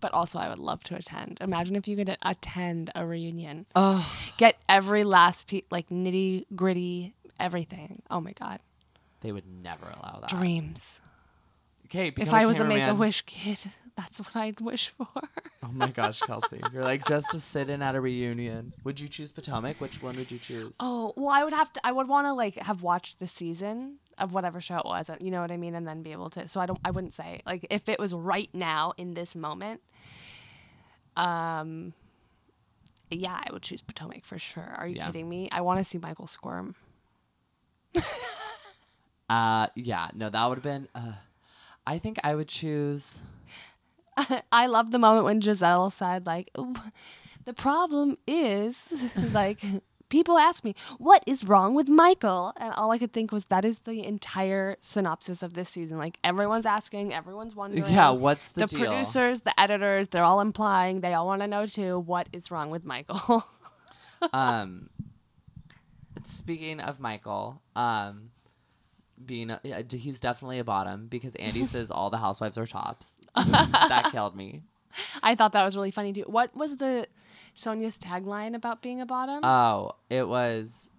but 0.02 0.12
also, 0.12 0.38
I 0.38 0.50
would 0.50 0.58
love 0.58 0.84
to 0.84 0.96
attend. 0.96 1.38
Imagine 1.40 1.76
if 1.76 1.88
you 1.88 1.96
could 1.96 2.14
attend 2.20 2.90
a 2.94 3.06
reunion. 3.06 3.64
oh, 3.74 4.04
Get 4.36 4.56
every 4.68 5.04
last 5.04 5.46
piece, 5.46 5.64
like 5.70 5.88
nitty 5.88 6.44
gritty, 6.54 7.14
everything. 7.40 8.02
Oh 8.10 8.20
my 8.20 8.32
God. 8.32 8.60
they 9.22 9.32
would 9.32 9.46
never 9.62 9.86
allow 9.86 10.18
that. 10.20 10.28
Dreams. 10.28 11.00
Okay, 11.86 12.12
If 12.18 12.34
I 12.34 12.44
was 12.46 12.58
a 12.60 12.64
Make 12.64 12.82
a 12.82 12.94
Wish 12.94 13.22
kid, 13.22 13.58
that's 13.96 14.18
what 14.18 14.34
I'd 14.34 14.60
wish 14.60 14.88
for. 14.88 15.06
Oh 15.62 15.70
my 15.72 15.90
gosh, 15.90 16.18
Kelsey. 16.20 16.60
You're 16.72 16.82
like, 16.82 17.06
just 17.06 17.30
to 17.30 17.38
sit 17.38 17.70
in 17.70 17.82
at 17.82 17.94
a 17.94 18.00
reunion. 18.00 18.72
Would 18.84 18.98
you 18.98 19.08
choose 19.08 19.30
Potomac? 19.30 19.80
Which 19.80 20.02
one 20.02 20.16
would 20.16 20.30
you 20.32 20.38
choose? 20.38 20.74
Oh, 20.80 21.12
well, 21.16 21.28
I 21.28 21.44
would 21.44 21.52
have 21.52 21.72
to, 21.74 21.80
I 21.86 21.92
would 21.92 22.08
want 22.08 22.26
to 22.26 22.32
like 22.32 22.56
have 22.56 22.82
watched 22.82 23.18
the 23.20 23.28
season 23.28 23.98
of 24.18 24.35
whatever 24.35 24.61
show 24.61 24.79
it 24.79 24.85
was, 24.85 25.11
you 25.20 25.31
know 25.31 25.40
what 25.40 25.51
I 25.51 25.57
mean? 25.57 25.75
And 25.75 25.87
then 25.87 26.03
be 26.03 26.12
able 26.12 26.31
to, 26.31 26.46
so 26.48 26.61
I 26.61 26.66
don't, 26.66 26.79
I 26.85 26.90
wouldn't 26.90 27.14
say, 27.14 27.40
like, 27.46 27.66
if 27.70 27.88
it 27.88 27.98
was 27.98 28.14
right 28.14 28.51
now 28.53 28.92
in 28.96 29.14
this 29.14 29.35
moment, 29.35 29.81
um, 31.16 31.92
yeah, 33.11 33.38
I 33.46 33.53
would 33.53 33.62
choose 33.62 33.83
Potomac 33.83 34.25
for 34.25 34.38
sure. 34.38 34.75
Are 34.79 34.87
you 34.87 34.96
Yeah. 34.96 35.07
kidding 35.07 35.29
me? 35.29 35.48
I 35.53 35.61
want 35.61 35.79
to 35.79 35.85
see 35.85 35.98
Michael 35.98 36.27
squirm. 36.27 36.75
Uh, 39.31 39.66
yeah, 39.75 40.09
no, 40.14 40.29
that 40.29 40.46
would 40.46 40.57
have 40.57 40.62
been. 40.62 40.88
Uh, 40.94 41.14
I 41.87 41.98
think 41.98 42.18
I 42.22 42.35
would 42.35 42.48
choose. 42.48 43.22
I 44.53 44.66
love 44.66 44.90
the 44.90 44.98
moment 44.98 45.25
when 45.25 45.40
Gizelle 45.40 45.90
said, 45.90 46.27
like, 46.27 46.51
the 47.46 47.55
problem 47.55 48.18
is, 48.27 48.88
like, 49.33 49.62
people 50.12 50.38
ask 50.38 50.62
me, 50.62 50.75
what 50.98 51.25
is 51.27 51.42
wrong 51.42 51.75
with 51.75 51.88
Michael? 51.88 52.53
And 52.59 52.72
all 52.75 52.90
I 52.92 52.98
could 52.98 53.14
think 53.14 53.33
was, 53.33 53.46
that 53.46 53.64
is 53.64 53.79
the 53.79 54.05
entire 54.05 54.77
synopsis 54.81 55.42
of 55.42 55.55
this 55.55 55.70
season. 55.70 55.96
Like, 55.96 56.18
everyone's 56.22 56.66
asking, 56.66 57.14
everyone's 57.14 57.57
wondering. 57.57 57.90
Yeah, 57.90 58.11
what's 58.11 58.53
the, 58.53 58.66
the 58.66 58.77
producers, 58.77 59.40
the 59.40 59.59
editors, 59.59 60.09
they're 60.09 60.22
all 60.22 60.40
implying, 60.40 61.01
they 61.01 61.14
all 61.14 61.27
want 61.27 61.40
to 61.40 61.48
know 61.48 61.64
too, 61.64 61.98
what 61.98 62.29
is 62.33 62.51
wrong 62.51 62.68
with 62.68 62.85
Michael? 62.85 63.42
um, 64.35 64.90
speaking 66.27 66.79
of 66.81 67.01
Michael, 67.01 67.62
um, 67.75 68.33
being 69.25 69.48
a, 69.48 69.61
he's 69.90 70.20
definitely 70.20 70.59
a 70.59 70.64
bottom 70.64 71.07
because 71.07 71.35
Andy 71.37 71.64
says 71.75 71.90
all 71.90 72.11
the 72.11 72.18
housewives 72.18 72.59
are 72.59 72.66
tops. 72.66 73.16
that 73.35 74.11
killed 74.12 74.37
me. 74.37 74.61
I 75.22 75.35
thought 75.37 75.53
that 75.53 75.64
was 75.64 75.75
really 75.75 75.90
funny 75.90 76.12
too. 76.12 76.25
What 76.27 76.55
was 76.55 76.77
the 76.77 77.07
Sonja's 77.56 77.98
tagline 77.98 78.54
about 78.54 78.82
being 78.82 79.00
a 79.00 79.06
bottom? 79.06 79.40
Oh, 79.42 79.92
it 80.10 80.26
was, 80.26 80.90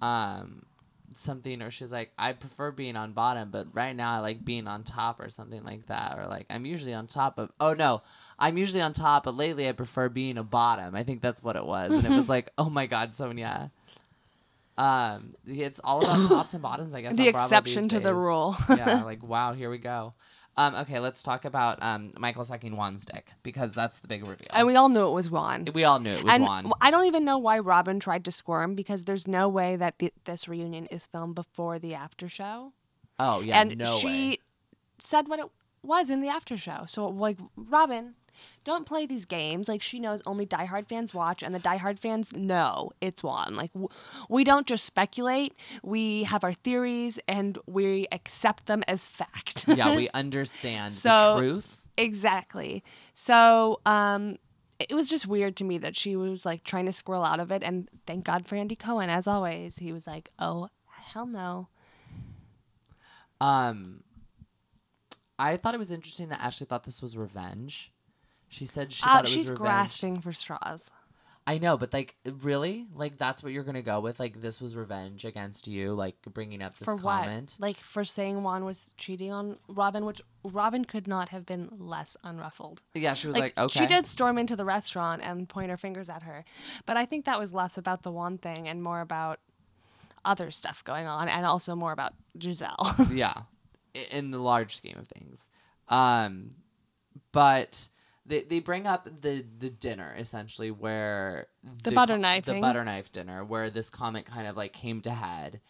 um, 0.00 0.62
something 1.18 1.62
or 1.62 1.70
she's 1.70 1.90
like, 1.92 2.12
I 2.18 2.32
prefer 2.32 2.70
being 2.70 2.96
on 2.96 3.12
bottom, 3.12 3.50
but 3.50 3.66
right 3.72 3.94
now 3.94 4.14
I 4.14 4.18
like 4.20 4.44
being 4.44 4.66
on 4.66 4.84
top 4.84 5.20
or 5.20 5.28
something 5.28 5.64
like 5.64 5.86
that. 5.86 6.16
Or 6.18 6.26
like, 6.26 6.46
I'm 6.50 6.64
usually 6.64 6.94
on 6.94 7.06
top 7.06 7.38
of, 7.38 7.50
oh 7.60 7.74
no, 7.74 8.02
I'm 8.38 8.56
usually 8.56 8.80
on 8.80 8.92
top, 8.92 9.24
but 9.24 9.36
lately 9.36 9.68
I 9.68 9.72
prefer 9.72 10.08
being 10.08 10.38
a 10.38 10.44
bottom. 10.44 10.94
I 10.94 11.02
think 11.02 11.20
that's 11.20 11.42
what 11.42 11.56
it 11.56 11.64
was. 11.64 11.92
And 11.92 12.12
it 12.12 12.16
was 12.16 12.28
like, 12.36 12.50
oh 12.56 12.70
my 12.70 12.86
God, 12.86 13.10
Sonja. 13.10 13.70
Um, 14.76 15.34
it's 15.44 15.80
all 15.82 15.98
about 16.02 16.28
tops 16.28 16.54
and 16.54 16.62
bottoms, 16.62 16.94
I 16.94 17.02
guess. 17.02 17.16
the 17.16 17.28
exception 17.28 17.88
to 17.88 18.00
the 18.00 18.14
rule. 18.14 18.54
yeah, 18.68 19.02
like 19.04 19.22
wow, 19.24 19.52
here 19.52 19.70
we 19.70 19.78
go. 19.78 20.14
Um, 20.58 20.74
okay, 20.74 20.98
let's 20.98 21.22
talk 21.22 21.44
about 21.44 21.78
um 21.80 22.12
Michael 22.18 22.44
sucking 22.44 22.72
Juan's 22.76 23.06
dick 23.06 23.30
because 23.44 23.74
that's 23.74 24.00
the 24.00 24.08
big 24.08 24.26
reveal. 24.26 24.48
and 24.52 24.66
we 24.66 24.74
all 24.76 24.88
knew 24.88 25.06
it 25.06 25.12
was 25.12 25.30
Juan. 25.30 25.66
we 25.72 25.84
all 25.84 26.00
knew 26.00 26.10
it 26.10 26.24
was 26.24 26.34
and 26.34 26.42
Juan. 26.42 26.72
I 26.80 26.90
don't 26.90 27.04
even 27.06 27.24
know 27.24 27.38
why 27.38 27.60
Robyn 27.60 28.00
tried 28.00 28.24
to 28.24 28.32
squirm 28.32 28.74
because 28.74 29.04
there's 29.04 29.28
no 29.28 29.48
way 29.48 29.76
that 29.76 29.98
th- 30.00 30.12
this 30.24 30.48
reunion 30.48 30.86
is 30.86 31.06
filmed 31.06 31.36
before 31.36 31.78
the 31.78 31.94
after 31.94 32.28
show. 32.28 32.72
Oh 33.20 33.40
yeah, 33.40 33.60
and 33.60 33.78
no 33.78 33.96
she 33.98 34.06
way. 34.30 34.38
said 34.98 35.28
what 35.28 35.38
it 35.38 35.46
was 35.88 36.10
in 36.10 36.20
the 36.20 36.28
after 36.28 36.56
show. 36.56 36.84
So 36.86 37.08
like 37.08 37.38
Robyn, 37.56 38.14
don't 38.62 38.86
play 38.86 39.06
these 39.06 39.24
games. 39.24 39.66
Like 39.68 39.82
she 39.82 39.98
knows 39.98 40.22
only 40.26 40.46
diehard 40.46 40.86
fans 40.88 41.12
watch, 41.14 41.42
and 41.42 41.52
the 41.54 41.58
diehard 41.58 41.98
fans 41.98 42.36
know 42.36 42.90
it's 43.00 43.22
Juan. 43.22 43.54
Like 43.56 43.72
w- 43.72 43.88
we 44.28 44.44
don't 44.44 44.66
just 44.66 44.84
speculate; 44.84 45.54
we 45.82 46.22
have 46.24 46.44
our 46.44 46.52
theories, 46.52 47.18
and 47.26 47.58
we 47.66 48.06
accept 48.12 48.66
them 48.66 48.84
as 48.86 49.04
fact. 49.06 49.64
yeah, 49.66 49.96
we 49.96 50.08
understand 50.14 50.92
So- 50.92 51.34
the 51.34 51.40
truth. 51.40 51.84
exactly. 51.96 52.84
So, 53.14 53.80
um, 53.86 54.36
it 54.78 54.94
was 54.94 55.08
just 55.08 55.26
weird 55.26 55.56
to 55.56 55.64
me 55.64 55.78
that 55.78 55.96
she 55.96 56.14
was 56.14 56.46
like 56.46 56.62
trying 56.62 56.86
to 56.86 56.92
squirrel 56.92 57.24
out 57.24 57.40
of 57.40 57.50
it, 57.50 57.64
and 57.64 57.88
thank 58.06 58.24
God 58.24 58.46
for 58.46 58.54
Andy 58.54 58.76
Cohen, 58.76 59.10
as 59.10 59.26
always. 59.26 59.78
He 59.78 59.90
was 59.92 60.06
like, 60.06 60.30
"Oh 60.38 60.68
hell 61.12 61.26
no." 61.26 61.66
Um, 63.40 64.02
I 65.38 65.56
thought 65.56 65.74
it 65.74 65.78
was 65.78 65.92
interesting 65.92 66.28
that 66.30 66.40
Ashley 66.40 66.66
thought 66.66 66.84
this 66.84 67.00
was 67.02 67.16
revenge. 67.16 67.92
She 68.48 68.66
said 68.66 68.92
she 68.92 69.02
Uh, 69.04 69.06
thought 69.14 69.24
it 69.24 69.28
she's 69.28 69.38
was 69.38 69.50
revenge. 69.50 69.60
grasping 69.60 70.20
for 70.20 70.32
straws. 70.32 70.90
I 71.46 71.56
know, 71.56 71.78
but 71.78 71.94
like, 71.94 72.14
really, 72.42 72.86
like 72.94 73.16
that's 73.16 73.42
what 73.42 73.52
you're 73.52 73.64
gonna 73.64 73.80
go 73.80 74.00
with? 74.00 74.20
Like 74.20 74.42
this 74.42 74.60
was 74.60 74.76
revenge 74.76 75.24
against 75.24 75.66
you, 75.66 75.94
like 75.94 76.16
bringing 76.34 76.60
up 76.60 76.76
this 76.76 76.84
for 76.84 76.98
comment. 76.98 77.54
what? 77.58 77.66
Like 77.66 77.78
for 77.78 78.04
saying 78.04 78.42
Juan 78.42 78.66
was 78.66 78.92
cheating 78.98 79.32
on 79.32 79.56
Robyn, 79.66 80.04
which 80.04 80.20
Robyn 80.44 80.84
could 80.84 81.06
not 81.08 81.30
have 81.30 81.46
been 81.46 81.70
less 81.78 82.18
unruffled. 82.22 82.82
Yeah, 82.94 83.14
she 83.14 83.28
was 83.28 83.34
Like, 83.38 83.56
like, 83.56 83.66
okay, 83.66 83.80
she 83.80 83.86
did 83.86 84.06
storm 84.06 84.36
into 84.36 84.56
the 84.56 84.66
restaurant 84.66 85.22
and 85.22 85.48
point 85.48 85.70
her 85.70 85.78
fingers 85.78 86.10
at 86.10 86.22
her, 86.24 86.44
but 86.84 86.98
I 86.98 87.06
think 87.06 87.24
that 87.24 87.38
was 87.38 87.54
less 87.54 87.78
about 87.78 88.02
the 88.02 88.10
Juan 88.12 88.36
thing 88.36 88.68
and 88.68 88.82
more 88.82 89.00
about 89.00 89.40
other 90.26 90.50
stuff 90.50 90.84
going 90.84 91.06
on, 91.06 91.28
and 91.30 91.46
also 91.46 91.74
more 91.74 91.92
about 91.92 92.12
Gizelle. 92.38 93.10
yeah, 93.16 93.42
in 94.10 94.30
the 94.30 94.38
large 94.38 94.76
scheme 94.76 94.96
of 94.98 95.06
things. 95.08 95.48
Um, 95.88 96.50
but 97.32 97.88
they 98.26 98.42
they 98.42 98.60
bring 98.60 98.86
up 98.86 99.04
the 99.04 99.44
the 99.58 99.70
dinner 99.70 100.14
essentially 100.18 100.70
where 100.70 101.46
The 101.82 101.90
co- 101.90 101.96
butter 101.96 102.18
knife 102.18 102.44
the 102.44 102.60
butter 102.60 102.84
knife 102.84 103.10
dinner 103.12 103.44
where 103.44 103.70
this 103.70 103.90
comment 103.90 104.26
kind 104.26 104.46
of 104.46 104.56
like 104.56 104.72
came 104.72 105.00
to 105.02 105.10
head. 105.10 105.60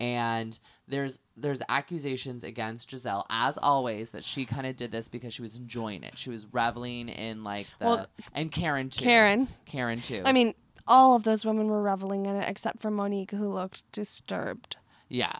And 0.00 0.56
there's 0.86 1.18
there's 1.36 1.60
accusations 1.68 2.44
against 2.44 2.88
Gizelle, 2.88 3.24
as 3.30 3.58
always, 3.58 4.12
that 4.12 4.22
she 4.22 4.44
kind 4.44 4.64
of 4.64 4.76
did 4.76 4.92
this 4.92 5.08
because 5.08 5.34
she 5.34 5.42
was 5.42 5.56
enjoying 5.56 6.04
it. 6.04 6.16
She 6.16 6.30
was 6.30 6.46
reveling 6.52 7.08
in 7.08 7.42
like 7.42 7.66
the 7.80 7.86
Well, 7.86 8.06
and 8.32 8.52
Karen 8.52 8.90
too. 8.90 9.04
Karen. 9.04 9.48
Karen 9.66 10.00
too. 10.00 10.22
I 10.24 10.30
mean, 10.30 10.54
all 10.86 11.16
of 11.16 11.24
those 11.24 11.44
women 11.44 11.66
were 11.66 11.82
reveling 11.82 12.26
in 12.26 12.36
it 12.36 12.48
except 12.48 12.80
for 12.80 12.92
Monique, 12.92 13.32
who 13.32 13.52
looked 13.52 13.90
disturbed. 13.90 14.76
Yeah, 15.08 15.32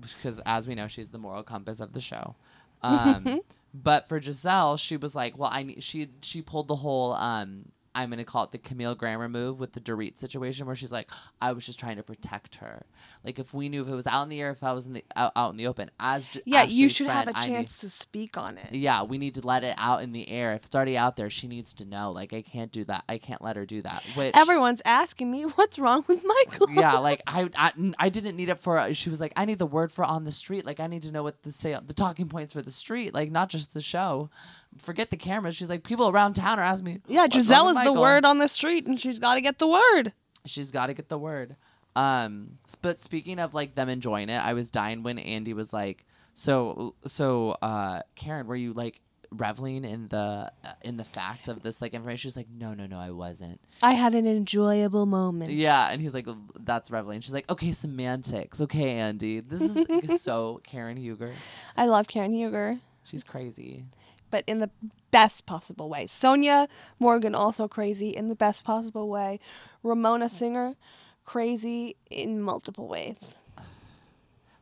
because 0.00 0.40
as 0.46 0.68
we 0.68 0.74
know, 0.74 0.86
she's 0.86 1.10
the 1.10 1.18
moral 1.18 1.42
compass 1.42 1.80
of 1.80 1.92
the 1.92 2.00
show. 2.00 2.34
Um, 2.82 3.40
but 3.74 4.08
for 4.08 4.18
Gizelle, 4.20 4.78
she 4.78 4.96
was 4.96 5.14
like, 5.14 5.36
"Well, 5.36 5.50
I 5.52 5.64
need." 5.64 5.82
She 5.82 6.08
she 6.22 6.40
pulled 6.40 6.66
the 6.66 6.76
whole 6.76 7.12
um, 7.12 7.66
I'm 7.94 8.10
gonna 8.10 8.24
call 8.24 8.44
it 8.44 8.52
the 8.52 8.58
Camille 8.58 8.94
Grammer 8.94 9.28
move 9.28 9.58
with 9.58 9.72
the 9.72 9.80
Dorit 9.80 10.18
situation, 10.18 10.66
where 10.66 10.76
she's 10.76 10.92
like, 10.92 11.10
"I 11.40 11.52
was 11.52 11.66
just 11.66 11.80
trying 11.80 11.96
to 11.96 12.02
protect 12.02 12.56
her. 12.56 12.86
Like 13.24 13.38
if 13.38 13.52
we 13.52 13.68
knew 13.68 13.82
if 13.82 13.88
it 13.88 13.94
was 13.94 14.06
out 14.06 14.22
in 14.24 14.28
the 14.28 14.40
air, 14.40 14.50
if 14.50 14.62
I 14.62 14.72
was 14.72 14.86
in 14.86 14.92
the 14.92 15.04
out, 15.16 15.32
out 15.34 15.50
in 15.50 15.56
the 15.56 15.66
open, 15.66 15.90
as 15.98 16.28
J- 16.28 16.42
Yeah, 16.44 16.62
you 16.62 16.86
Ashley's 16.86 16.92
should 16.92 17.06
have 17.08 17.28
a 17.28 17.36
I 17.36 17.46
need- 17.46 17.52
chance 17.54 17.78
to 17.80 17.90
speak 17.90 18.36
on 18.38 18.58
it. 18.58 18.72
yeah, 18.72 19.02
we 19.02 19.18
need 19.18 19.34
to 19.34 19.40
let 19.46 19.64
it 19.64 19.74
out 19.78 20.02
in 20.02 20.12
the 20.12 20.28
air. 20.28 20.52
If 20.54 20.66
it's 20.66 20.74
already 20.76 20.96
out 20.96 21.16
there, 21.16 21.30
she 21.30 21.48
needs 21.48 21.74
to 21.74 21.84
know. 21.84 22.12
Like 22.12 22.32
I 22.32 22.42
can't 22.42 22.70
do 22.70 22.84
that. 22.84 23.04
I 23.08 23.18
can't 23.18 23.42
let 23.42 23.56
her 23.56 23.66
do 23.66 23.82
that. 23.82 24.04
Which 24.14 24.36
Everyone's 24.36 24.82
asking 24.84 25.30
me 25.30 25.42
what's 25.42 25.78
wrong 25.78 26.04
with 26.06 26.24
Michael. 26.24 26.70
yeah, 26.70 26.98
like 26.98 27.22
I, 27.26 27.48
I, 27.56 27.72
I 27.98 28.08
didn't 28.08 28.36
need 28.36 28.48
it 28.50 28.58
for. 28.58 28.78
Uh, 28.78 28.92
she 28.92 29.10
was 29.10 29.20
like, 29.20 29.32
I 29.36 29.44
need 29.44 29.58
the 29.58 29.66
word 29.66 29.90
for 29.90 30.04
on 30.04 30.24
the 30.24 30.32
street. 30.32 30.64
Like 30.64 30.78
I 30.80 30.86
need 30.86 31.02
to 31.02 31.12
know 31.12 31.22
what 31.24 31.42
the 31.42 31.50
say, 31.50 31.76
the 31.84 31.94
talking 31.94 32.28
points 32.28 32.52
for 32.52 32.62
the 32.62 32.70
street. 32.70 33.14
Like 33.14 33.30
not 33.32 33.48
just 33.48 33.74
the 33.74 33.80
show. 33.80 34.30
Forget 34.78 35.10
the 35.10 35.16
cameras. 35.16 35.56
She's 35.56 35.68
like, 35.68 35.82
people 35.84 36.08
around 36.08 36.34
town 36.34 36.58
are 36.58 36.62
asking 36.62 36.84
me. 36.84 37.00
Yeah, 37.08 37.22
"What's 37.22 37.36
Gizelle 37.36 37.70
is 37.70 37.82
the 37.82 37.92
word 37.92 38.24
on 38.24 38.38
the 38.38 38.48
street, 38.48 38.86
and 38.86 39.00
she's 39.00 39.18
got 39.18 39.34
to 39.34 39.40
get 39.40 39.58
the 39.58 39.66
word. 39.66 40.12
She's 40.46 40.70
got 40.70 40.86
to 40.86 40.94
get 40.94 41.08
the 41.08 41.18
word. 41.18 41.56
Um, 41.96 42.58
but 42.82 43.02
speaking 43.02 43.38
of 43.38 43.52
like 43.52 43.74
them 43.74 43.88
enjoying 43.88 44.28
it, 44.28 44.40
I 44.40 44.52
was 44.54 44.70
dying 44.70 45.02
when 45.02 45.18
Andy 45.18 45.52
was 45.54 45.72
like, 45.72 46.06
so, 46.34 46.94
so, 47.06 47.50
uh, 47.62 48.00
Karen, 48.14 48.46
were 48.46 48.56
you 48.56 48.72
like 48.72 49.00
reveling 49.32 49.84
in 49.84 50.08
the 50.08 50.50
uh, 50.64 50.72
in 50.82 50.96
the 50.96 51.04
fact 51.04 51.48
of 51.48 51.62
this 51.62 51.82
like 51.82 51.92
information? 51.92 52.28
She's 52.28 52.36
like, 52.36 52.48
no, 52.50 52.72
no, 52.74 52.86
no, 52.86 52.98
I 52.98 53.10
wasn't. 53.10 53.60
I 53.82 53.92
had 53.92 54.14
an 54.14 54.26
enjoyable 54.26 55.04
moment. 55.06 55.50
Yeah, 55.50 55.90
and 55.90 56.00
he's 56.00 56.14
like, 56.14 56.26
"That's 56.58 56.90
reveling." 56.90 57.20
She's 57.20 57.34
like, 57.34 57.50
"Okay, 57.50 57.72
semantics. 57.72 58.60
Okay, 58.60 58.92
Andy, 58.92 59.40
this 59.40 59.60
is 59.60 59.76
like, 59.76 60.10
so 60.18 60.60
Karen 60.64 60.96
Huger. 60.96 61.32
I 61.76 61.86
love 61.86 62.08
Karen 62.08 62.32
Huger, 62.32 62.78
She's 63.04 63.24
crazy. 63.24 63.84
But 64.30 64.44
in 64.46 64.60
the 64.60 64.70
best 65.10 65.44
possible 65.46 65.88
way. 65.88 66.06
Sonja 66.06 66.68
Morgan 66.98 67.34
also 67.34 67.66
crazy 67.68 68.10
in 68.10 68.28
the 68.28 68.36
best 68.36 68.64
possible 68.64 69.08
way. 69.08 69.40
Ramona 69.82 70.28
Singer 70.28 70.76
crazy 71.24 71.96
in 72.10 72.40
multiple 72.40 72.88
ways, 72.88 73.36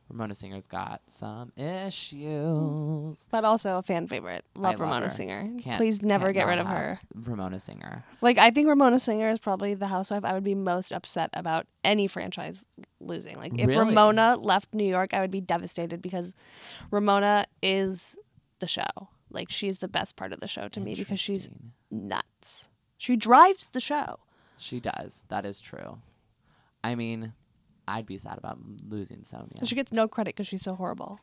Ramona 0.09 0.33
Singer's 0.33 0.65
got 0.67 1.01
some 1.07 1.51
issues. 1.55 3.27
but 3.29 3.45
also 3.45 3.77
a 3.77 3.83
fan 3.83 4.07
favorite. 4.07 4.43
Love 4.55 4.73
love 4.73 4.79
Ramona 4.81 5.05
her. 5.05 5.09
Singer. 5.09 5.49
Can't- 5.59 5.77
Please 5.77 6.01
never 6.01 6.31
get 6.33 6.47
rid 6.47 6.57
of 6.59 6.65
her. 6.65 6.99
Ramona 7.13 7.59
Singer. 7.59 8.03
Like 8.21 8.37
I 8.39 8.49
think 8.49 8.67
Ramona 8.67 8.99
Singer 8.99 9.29
is 9.29 9.37
probably 9.39 9.75
the 9.75 9.87
housewife 9.87 10.25
I 10.25 10.33
would 10.33 10.43
be 10.43 10.55
most 10.55 10.91
upset 10.91 11.29
about 11.33 11.67
any 11.83 12.07
franchise 12.07 12.65
losing. 12.99 13.35
Like 13.35 13.53
if 13.59 13.67
Really? 13.67 13.79
Ramona 13.89 14.35
left 14.37 14.73
New 14.73 14.87
York, 14.87 15.13
I 15.13 15.21
would 15.21 15.31
be 15.31 15.41
devastated 15.41 16.01
because 16.01 16.33
Ramona 16.91 17.45
is 17.61 18.15
the 18.59 18.67
show. 18.67 19.09
Like 19.31 19.49
she's 19.49 19.79
the 19.79 19.87
best 19.87 20.15
part 20.15 20.33
of 20.33 20.39
the 20.39 20.47
show 20.47 20.67
to 20.69 20.79
me 20.79 20.95
because 20.95 21.19
she's 21.19 21.49
nuts. 21.91 22.67
She 22.97 23.15
drives 23.15 23.67
the 23.71 23.79
show. 23.79 24.19
She 24.57 24.79
does. 24.79 25.23
That 25.29 25.45
is 25.45 25.61
true. 25.61 25.99
I 26.83 26.95
mean, 26.95 27.33
I'd 27.87 28.05
be 28.05 28.17
sad 28.17 28.37
about 28.37 28.57
losing 28.87 29.19
Sonja. 29.19 29.67
She 29.67 29.75
gets 29.75 29.91
no 29.91 30.07
credit 30.07 30.35
because 30.35 30.47
she's 30.47 30.61
so 30.61 30.75
horrible. 30.75 31.19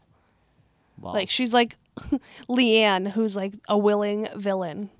well, 0.98 1.12
Like 1.12 1.30
she's 1.30 1.52
like 1.52 1.76
LeeAnne, 2.48 3.10
who's 3.12 3.36
like 3.36 3.54
a 3.68 3.76
willing 3.76 4.28
villain. 4.36 4.90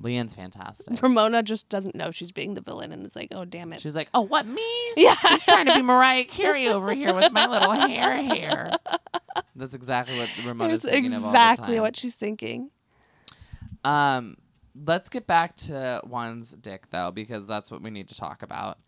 LeeAnne's 0.00 0.34
fantastic. 0.34 1.02
Ramona 1.02 1.42
just 1.42 1.68
doesn't 1.68 1.94
know 1.94 2.10
she's 2.10 2.32
being 2.32 2.54
the 2.54 2.60
villain 2.60 2.92
and 2.92 3.04
it's 3.04 3.16
like, 3.16 3.28
oh 3.32 3.44
damn 3.44 3.72
it. 3.72 3.80
She's 3.80 3.96
like, 3.96 4.08
"Oh, 4.14 4.22
what 4.22 4.46
me? 4.46 4.62
yeah. 4.96 5.16
Just 5.22 5.48
trying 5.48 5.66
to 5.66 5.74
be 5.74 5.82
Mariah 5.82 6.24
Carey 6.24 6.68
over 6.68 6.92
here 6.92 7.12
with 7.14 7.32
my 7.32 7.46
little 7.46 7.72
hair 7.72 8.22
hair." 8.22 8.70
That's 9.56 9.74
exactly 9.74 10.18
what 10.18 10.30
Ramona's 10.44 10.84
It's 10.84 10.92
thinking 10.92 11.12
of 11.12 11.24
all 11.24 11.32
the 11.32 11.38
exactly 11.38 11.80
what 11.80 11.96
she's 11.96 12.14
thinking. 12.14 12.70
Um, 13.84 14.36
let's 14.86 15.08
get 15.08 15.26
back 15.26 15.56
to 15.56 16.00
Juan's 16.04 16.52
dick 16.52 16.90
though, 16.90 17.10
because 17.10 17.46
that's 17.46 17.70
what 17.70 17.82
we 17.82 17.90
need 17.90 18.08
to 18.08 18.16
talk 18.16 18.42
about. 18.42 18.78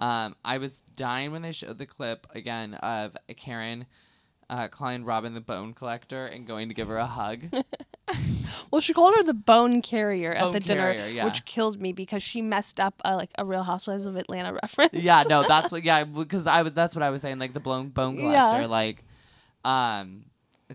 Um, 0.00 0.36
I 0.44 0.58
was 0.58 0.82
dying 0.96 1.30
when 1.32 1.42
they 1.42 1.52
showed 1.52 1.78
the 1.78 1.86
clip 1.86 2.26
again 2.34 2.74
of 2.74 3.16
Karen 3.36 3.86
uh, 4.48 4.68
calling 4.68 5.04
Robyn 5.04 5.34
the 5.34 5.40
bone 5.40 5.74
collector 5.74 6.26
and 6.26 6.46
going 6.46 6.68
to 6.68 6.74
give 6.74 6.88
her 6.88 6.96
a 6.96 7.06
hug. 7.06 7.44
Well, 8.70 8.80
she 8.80 8.92
called 8.92 9.14
her 9.16 9.22
the 9.22 9.34
bone 9.34 9.82
carrier 9.82 10.32
at 10.32 10.42
Bone 10.42 10.52
the 10.52 10.60
dinner, 10.60 10.92
carrier, 10.94 11.08
yeah. 11.10 11.24
which 11.24 11.44
kills 11.44 11.76
me 11.78 11.92
because 11.92 12.22
she 12.22 12.42
messed 12.42 12.78
up 12.80 13.00
uh, 13.04 13.14
like 13.16 13.30
a 13.38 13.44
Real 13.44 13.62
Housewives 13.62 14.06
of 14.06 14.16
Atlanta 14.16 14.52
reference. 14.62 14.94
yeah, 14.94 15.24
no, 15.28 15.42
that's 15.48 15.70
what. 15.72 15.82
Yeah, 15.84 16.04
because 16.04 16.46
I 16.46 16.62
was. 16.62 16.72
That's 16.72 16.94
what 16.94 17.02
I 17.02 17.10
was 17.10 17.22
saying. 17.22 17.38
Like 17.38 17.52
the 17.52 17.60
blown 17.60 17.88
bone 17.88 18.16
collector. 18.16 18.60
Yeah. 18.62 18.66
Like, 18.66 19.04
um, 19.64 20.24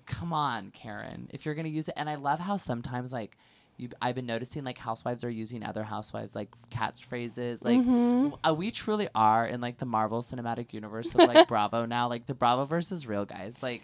come 0.06 0.34
on, 0.34 0.72
Karen. 0.72 1.30
If 1.34 1.46
you're 1.46 1.56
gonna 1.56 1.70
use 1.70 1.88
it, 1.88 1.94
and 1.98 2.10
I 2.10 2.16
love 2.16 2.40
how 2.40 2.58
sometimes 2.58 3.12
like. 3.14 3.38
You, 3.78 3.90
I've 4.02 4.16
been 4.16 4.26
noticing 4.26 4.64
like 4.64 4.78
housewives 4.78 5.26
are 5.26 5.30
using 5.30 5.62
other 5.62 5.84
housewives 5.84 6.34
like 6.34 6.48
catchphrases 6.72 7.62
like 7.62 7.78
Mm-hmm. 7.78 8.30
uh, 8.50 8.54
we 8.54 8.72
truly 8.72 9.10
are 9.14 9.46
in 9.46 9.60
like 9.60 9.80
the 9.80 9.86
Marvel 9.86 10.22
Cinematic 10.22 10.72
Universe 10.72 11.14
of 11.14 11.28
like 11.28 11.46
Bravo 11.50 11.86
now 11.86 12.08
like 12.08 12.26
the 12.26 12.34
Bravo 12.34 12.64
versus 12.64 13.06
real 13.06 13.26
guys 13.26 13.62
like 13.62 13.82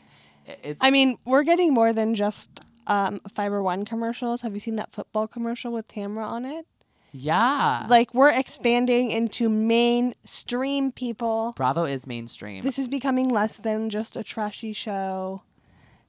it's 0.63 0.81
I 0.81 0.91
mean, 0.91 1.17
we're 1.25 1.43
getting 1.43 1.73
more 1.73 1.91
than 1.91 2.15
just 2.15 2.61
um, 2.87 3.19
Fiber 3.33 3.61
One 3.61 3.85
commercials. 3.85 4.41
Have 4.41 4.53
you 4.53 4.59
seen 4.59 4.75
that 4.77 4.91
football 4.93 5.27
commercial 5.27 5.71
with 5.71 5.87
Tamra 5.87 6.25
on 6.25 6.45
it? 6.45 6.65
yeah 7.13 7.85
Like 7.89 8.13
we're 8.13 8.31
expanding 8.31 9.11
into 9.11 9.49
mainstream 9.49 10.91
people. 10.91 11.53
Bravo 11.57 11.83
is 11.83 12.07
mainstream 12.07 12.63
This 12.63 12.79
is 12.79 12.87
becoming 12.87 13.27
less 13.29 13.57
than 13.57 13.89
just 13.89 14.15
a 14.15 14.23
trashy 14.23 14.71
show. 14.73 15.41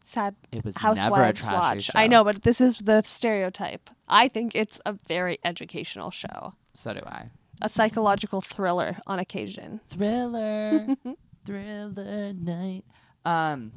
Sad 0.04 0.34
it 0.52 0.64
was 0.64 0.76
housewives 0.76 1.10
never 1.10 1.22
a 1.24 1.32
trashy 1.32 1.76
watch. 1.76 1.82
show. 1.84 1.92
I 1.96 2.06
know, 2.06 2.24
but 2.24 2.42
this 2.42 2.60
is 2.60 2.76
the 2.78 3.02
stereotype. 3.02 3.90
I 4.08 4.28
think 4.28 4.54
it's 4.54 4.80
a 4.86 4.92
very 4.92 5.38
educational 5.44 6.10
show, 6.10 6.54
so 6.72 6.94
do 6.94 7.00
I 7.04 7.30
a 7.60 7.68
psychological 7.68 8.40
thriller 8.40 8.96
on 9.06 9.18
occasion. 9.18 9.80
thriller 9.88 10.86
thriller 11.44 12.32
night 12.32 12.84
um 13.24 13.72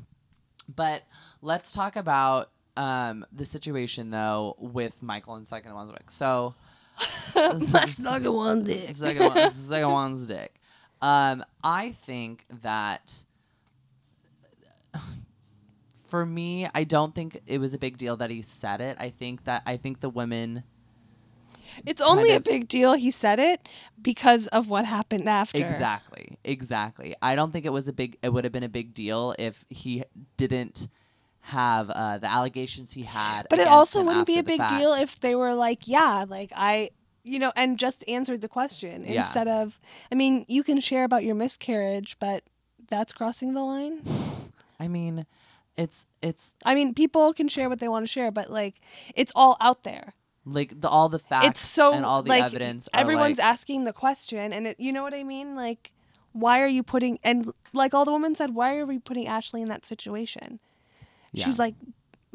but 0.75 1.03
let's 1.41 1.71
talk 1.71 1.95
about 1.95 2.49
um 2.77 3.25
the 3.31 3.45
situation 3.45 4.09
though 4.11 4.55
with 4.59 5.01
michael 5.01 5.35
and 5.35 5.47
second 5.47 5.73
one's 5.73 5.91
dick 5.91 6.09
so 6.09 6.55
Second 7.57 8.31
one 8.33 8.63
dick. 8.63 8.91
second 8.91 9.25
one 9.25 9.51
second 9.51 9.89
one's 9.89 10.27
dick 10.27 10.55
um 11.01 11.43
i 11.63 11.91
think 11.91 12.45
that 12.63 13.25
for 16.05 16.25
me, 16.25 16.67
I 16.73 16.83
don't 16.83 17.13
think 17.13 17.41
it 17.47 17.57
was 17.57 17.73
a 17.73 17.77
big 17.77 17.97
deal 17.97 18.15
that 18.17 18.29
he 18.29 18.41
said 18.41 18.79
it. 18.79 18.95
I 18.99 19.09
think 19.09 19.45
that 19.45 19.63
I 19.65 19.75
think 19.77 19.99
the 19.99 20.09
women 20.09 20.63
It's 21.85 22.01
only 22.01 22.31
a 22.31 22.39
big 22.39 22.67
deal 22.69 22.93
he 22.93 23.11
said 23.11 23.39
it 23.39 23.67
because 24.01 24.47
of 24.47 24.69
what 24.69 24.85
happened 24.85 25.27
after. 25.27 25.57
Exactly. 25.57 26.37
Exactly. 26.43 27.15
I 27.21 27.35
don't 27.35 27.51
think 27.51 27.65
it 27.65 27.73
was 27.73 27.87
a 27.87 27.93
big 27.93 28.17
it 28.21 28.29
would 28.29 28.43
have 28.45 28.53
been 28.53 28.63
a 28.63 28.69
big 28.69 28.93
deal 28.93 29.35
if 29.37 29.65
he 29.69 30.03
didn't 30.37 30.87
have 31.45 31.89
uh, 31.91 32.17
the 32.17 32.31
allegations 32.31 32.93
he 32.93 33.03
had. 33.03 33.45
But 33.49 33.59
it 33.59 33.67
also 33.67 34.03
wouldn't 34.03 34.25
be 34.25 34.39
a 34.39 34.43
big 34.43 34.67
deal 34.67 34.93
if 34.93 35.19
they 35.19 35.35
were 35.35 35.53
like, 35.53 35.87
yeah, 35.87 36.25
like 36.27 36.51
I, 36.55 36.89
you 37.23 37.37
know, 37.37 37.51
and 37.55 37.77
just 37.77 38.03
answered 38.07 38.41
the 38.41 38.47
question 38.47 39.05
Yeah. 39.05 39.21
instead 39.21 39.47
of, 39.47 39.79
I 40.11 40.15
mean, 40.15 40.45
you 40.47 40.63
can 40.63 40.79
share 40.79 41.03
about 41.03 41.23
your 41.23 41.35
miscarriage, 41.35 42.17
but 42.19 42.43
that's 42.89 43.13
crossing 43.13 43.53
the 43.53 43.61
line. 43.61 44.01
I 44.79 44.87
mean, 44.87 45.25
it's 45.77 46.07
it's 46.21 46.55
I 46.65 46.73
mean, 46.73 46.93
people 46.93 47.31
can 47.33 47.47
share 47.47 47.69
what 47.69 47.79
they 47.79 47.87
want 47.87 48.05
to 48.05 48.11
share, 48.11 48.31
but 48.31 48.49
like, 48.49 48.81
it's 49.15 49.31
all 49.35 49.55
out 49.61 49.83
there. 49.83 50.13
like 50.45 50.79
the 50.81 50.89
all 50.89 51.09
the 51.09 51.19
facts 51.19 51.47
it's 51.47 51.61
so 51.61 51.93
and 51.93 52.05
all 52.05 52.23
the 52.23 52.29
like 52.29 52.43
evidence. 52.43 52.89
are, 52.93 53.01
everyone's 53.01 53.37
like, 53.37 53.47
asking 53.47 53.83
the 53.83 53.93
question, 53.93 54.51
and 54.51 54.67
it, 54.67 54.79
you 54.79 54.91
know 54.91 55.03
what 55.03 55.13
I 55.13 55.23
mean? 55.23 55.55
Like, 55.55 55.91
why 56.31 56.59
are 56.61 56.67
you 56.67 56.81
putting 56.81 57.19
and 57.23 57.51
like 57.73 57.93
all 57.93 58.03
the 58.03 58.13
women 58.13 58.33
said, 58.33 58.55
why 58.55 58.77
are 58.77 58.85
we 58.85 58.97
putting 58.99 59.27
Ashley 59.27 59.61
in 59.61 59.67
that 59.69 59.85
situation? 59.85 60.59
Yeah. 61.35 61.45
She's 61.45 61.59
like, 61.59 61.75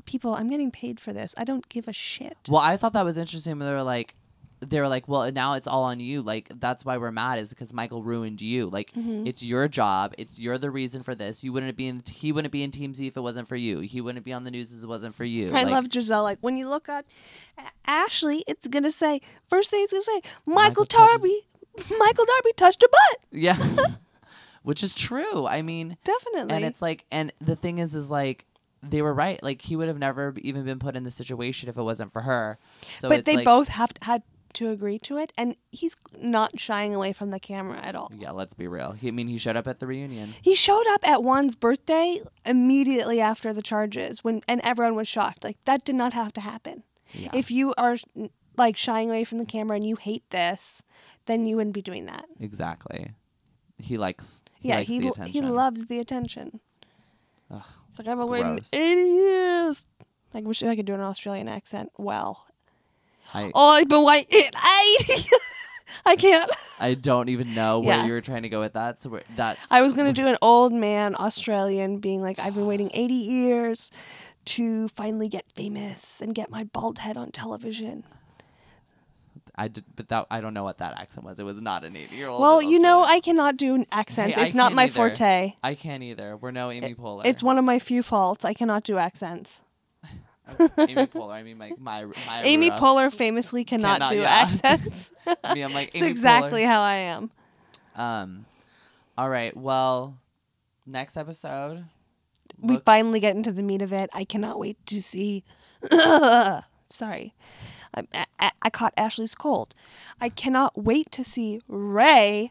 people, 0.05 0.35
I'm 0.35 0.49
getting 0.49 0.71
paid 0.71 1.01
for 1.01 1.13
this. 1.13 1.35
I 1.39 1.45
don't 1.45 1.69
give 1.69 1.89
a 1.89 1.93
shit. 1.93 2.37
Well, 2.49 2.61
I 2.61 2.77
thought 2.77 2.93
that 2.95 3.05
was 3.05 3.19
interesting. 3.19 3.59
When 3.59 3.67
they 3.67 3.75
were 3.75 3.83
like, 3.83 4.15
they 4.61 4.79
were 4.79 4.89
like, 4.89 5.09
well, 5.09 5.33
now 5.33 5.55
it's 5.55 5.67
all 5.67 5.85
on 5.85 6.01
you. 6.01 6.21
Like 6.21 6.51
that's 6.61 6.85
why 6.85 6.99
we're 6.99 7.11
mad 7.11 7.39
is 7.39 7.49
because 7.49 7.73
Michael 7.73 8.03
ruined 8.03 8.43
you. 8.43 8.67
Like 8.67 8.93
Mm-hmm. 8.93 9.27
it's 9.27 9.43
your 9.43 9.69
job. 9.69 10.13
It's 10.19 10.39
you're 10.39 10.59
the 10.59 10.71
reason 10.71 11.03
for 11.03 11.15
this. 11.15 11.43
You 11.43 11.53
wouldn't 11.55 11.77
be 11.79 11.87
in. 11.89 12.03
He 12.07 12.31
wouldn't 12.31 12.53
be 12.53 12.63
in 12.63 12.71
Team 12.71 12.93
Z 12.93 13.07
if 13.07 13.17
it 13.17 13.21
wasn't 13.23 13.49
for 13.49 13.57
you. 13.57 13.81
He 13.81 14.03
wouldn't 14.03 14.25
be 14.25 14.35
on 14.35 14.45
the 14.45 14.51
news 14.51 14.77
if 14.77 14.83
it 14.83 14.87
wasn't 14.87 15.15
for 15.15 15.25
you. 15.25 15.49
I 15.55 15.63
Like, 15.63 15.73
love 15.73 15.87
Gizelle. 15.89 16.23
Like 16.23 16.39
when 16.43 16.59
you 16.59 16.69
look 16.69 16.89
at 16.91 17.07
Ashley, 17.87 18.45
it's 18.47 18.67
gonna 18.69 18.91
say 18.93 19.21
first 19.49 19.71
thing 19.71 19.83
it's 19.83 19.93
gonna 19.93 20.03
say 20.03 20.21
Michael, 20.47 20.63
Michael 20.63 20.85
touches- 20.85 21.23
Darby. 21.23 21.41
Michael 21.99 22.25
Darby 22.27 22.53
touched 22.57 22.83
a 22.83 22.89
butt. 22.91 23.25
Yeah. 23.33 23.57
Which 24.63 24.83
is 24.83 24.95
true. 24.95 25.47
I 25.47 25.63
mean, 25.63 25.97
Definitely. 26.05 26.55
and 26.55 26.65
it's 26.67 26.83
like, 26.83 27.07
and 27.11 27.33
the 27.41 27.57
thing 27.57 27.79
is, 27.79 27.95
is 27.95 28.11
like, 28.11 28.45
they 28.83 29.03
were 29.03 29.11
mm-hmm. 29.11 29.19
right. 29.19 29.43
Like, 29.43 29.63
he 29.63 29.77
would 29.77 29.89
have 29.89 29.99
never 29.99 30.35
even 30.41 30.65
been 30.65 30.79
put 30.79 30.97
in 30.97 31.05
the 31.05 31.11
situation 31.11 31.69
if 31.69 31.77
it 31.77 31.83
wasn't 31.83 32.13
for 32.13 32.23
her. 32.23 32.59
So 32.97 33.09
but 33.09 33.25
they 33.25 33.37
like- 33.37 33.45
both 33.45 33.69
have 33.69 33.93
had 34.03 34.23
to 34.55 34.71
agree 34.71 34.99
to 34.99 35.17
it, 35.17 35.33
and 35.37 35.57
he's 35.71 35.97
not 36.19 36.59
shying 36.59 36.95
away 36.95 37.13
from 37.13 37.31
the 37.31 37.41
camera 37.41 37.79
at 37.79 37.95
all. 37.95 38.11
Yeah, 38.17 38.33
let's 38.33 38.55
be 38.55 38.67
real. 38.67 38.93
He, 38.93 39.09
I 39.09 39.11
mean, 39.11 39.29
he 39.29 39.39
showed 39.39 39.57
up 39.57 39.67
at 39.67 39.79
the 39.79 39.87
reunion. 39.87 40.35
He 40.43 40.55
showed 40.55 40.87
up 40.91 41.07
at 41.07 41.23
Juan's 41.23 41.55
birthday 41.55 42.21
immediately 42.45 43.21
after 43.21 43.53
the 43.53 43.63
charges, 43.63 44.25
when 44.25 44.41
and 44.49 44.61
everyone 44.65 44.97
was 44.97 45.09
shocked. 45.09 45.45
Like 45.45 45.59
that 45.65 45.85
did 45.85 45.95
not 45.95 46.15
have 46.15 46.33
to 46.35 46.41
happen. 46.41 46.83
Yeah. 47.13 47.31
If 47.33 47.51
you 47.51 47.75
are 47.79 47.97
like 48.57 48.77
shying 48.77 49.09
away 49.09 49.25
from 49.25 49.39
the 49.39 49.47
camera 49.47 49.77
and 49.77 49.87
you 49.87 49.97
hate 49.97 50.29
this, 50.31 50.83
then 51.27 51.47
you 51.47 51.57
wouldn't 51.57 51.75
be 51.75 51.83
doing 51.83 52.07
that. 52.07 52.27
Exactly. 52.39 53.13
He 53.79 53.97
likes. 53.97 54.43
He 54.59 54.69
yeah, 54.69 54.77
likes 54.77 54.89
he 54.89 55.01
the 55.01 55.09
attention. 55.09 55.33
he 55.33 55.41
loves 55.41 55.87
the 55.87 55.99
attention. 55.99 56.61
Ugh, 57.51 57.63
It's 57.89 57.99
like 57.99 58.09
I've 58.09 58.19
been 58.19 58.29
waiting 58.29 58.55
gross. 58.57 58.71
eighty 58.73 59.01
years. 59.11 59.87
Like 60.33 60.45
wish 60.45 60.63
I 60.63 60.77
could 60.77 60.87
do 60.87 60.95
an 60.95 61.01
Australian 61.01 61.49
accent. 61.49 61.91
Well, 61.99 62.47
I 63.35 63.51
oh, 63.55 63.71
I've 63.71 63.89
been 63.89 64.05
waiting 64.05 64.39
eighty. 64.45 65.23
I 66.07 66.17
can't. 66.17 66.51
I 66.79 66.95
don't 66.95 67.29
even 67.29 67.55
know 67.55 67.81
where 67.81 67.97
Yeah. 67.99 68.07
you 68.07 68.13
were 68.13 68.21
trying 68.21 68.43
to 68.43 68.49
go 68.49 68.61
with 68.61 68.73
that. 68.75 69.03
So 69.03 69.11
we're, 69.11 69.23
that's. 69.37 69.59
I 69.71 69.83
was 69.83 69.93
gonna 69.93 70.13
do 70.13 70.27
an 70.29 70.37
old 70.41 70.73
man 70.73 71.15
Australian, 71.17 71.99
being 71.99 72.23
like, 72.23 72.39
I've 72.39 72.55
been 72.55 72.67
waiting 72.67 72.91
eighty 72.95 73.15
years 73.15 73.91
to 74.47 74.89
finally 74.89 75.29
get 75.29 75.45
famous 75.55 76.23
and 76.23 76.35
get 76.35 76.51
my 76.51 76.65
bald 76.65 77.01
head 77.01 77.17
on 77.17 77.31
television. 77.33 78.05
I 79.61 79.69
did, 79.69 79.85
but 79.95 80.09
that 80.09 80.27
I 80.31 80.41
don't 80.41 80.55
know 80.55 80.65
what 80.65 80.79
that 80.79 80.99
accent 80.99 81.27
was. 81.27 81.39
It 81.39 81.43
was 81.43 81.61
not 81.61 81.85
an 81.85 81.95
eighty-year-old. 81.95 82.41
Well, 82.41 82.63
you 82.63 82.79
know, 82.79 83.05
I 83.05 83.21
cannot 83.21 83.59
do 83.59 83.85
accents. 83.93 84.39
Hey, 84.39 84.47
it's 84.47 84.55
not 84.55 84.73
my 84.73 84.85
either. 84.85 84.93
forte. 84.95 85.53
I 85.63 85.75
can't 85.75 86.03
either. 86.03 86.35
We're 86.39 86.51
no 86.51 86.71
Amy 86.71 86.95
Poehler. 86.95 87.27
It's 87.27 87.43
one 87.43 87.59
of 87.59 87.65
my 87.67 87.79
few 87.79 88.03
faults. 88.03 88.47
I 88.47 88.55
cannot 88.55 88.85
do 88.85 88.97
accents. 88.97 89.63
Amy 90.59 91.07
Poehler. 91.07 91.33
I 91.35 91.43
mean, 91.43 91.59
like 91.59 91.79
my 91.79 92.07
my. 92.07 92.41
Amy 92.45 92.71
Poehler 92.71 93.13
famously 93.13 93.65
cannot, 93.65 94.01
Cannot, 94.01 94.11
do 94.13 94.21
yeah. 94.21 94.31
accents. 94.31 95.13
I 95.45 95.53
mean, 95.53 95.65
I'm 95.65 95.75
like 95.75 95.95
Amy 95.95 96.07
exactly 96.07 96.63
how 96.65 96.81
I 96.81 96.95
am. 96.95 97.31
Um. 97.97 98.47
All 99.19 99.29
right. 99.29 99.55
Well, 99.55 100.17
next 100.87 101.19
episode. 101.19 101.85
we 102.59 102.79
finally 102.79 103.21
get 103.21 103.37
into 103.37 103.53
the 103.53 103.63
meat 103.63 103.83
of 103.83 103.93
it. 103.93 104.09
I 104.15 104.25
cannot 104.25 104.59
wait 104.59 104.79
to 104.87 105.03
see. 105.03 105.45
Sorry, 106.89 107.35
Um, 107.95 108.07
I, 108.15 108.27
I, 108.39 108.51
I 108.63 108.71
caught 108.71 108.95
Ashley's 108.97 109.35
cold. 109.35 109.75
I 110.21 110.29
cannot 110.29 110.77
wait 110.77 111.11
to 111.13 111.25
see 111.25 111.61
Ray. 111.69 112.51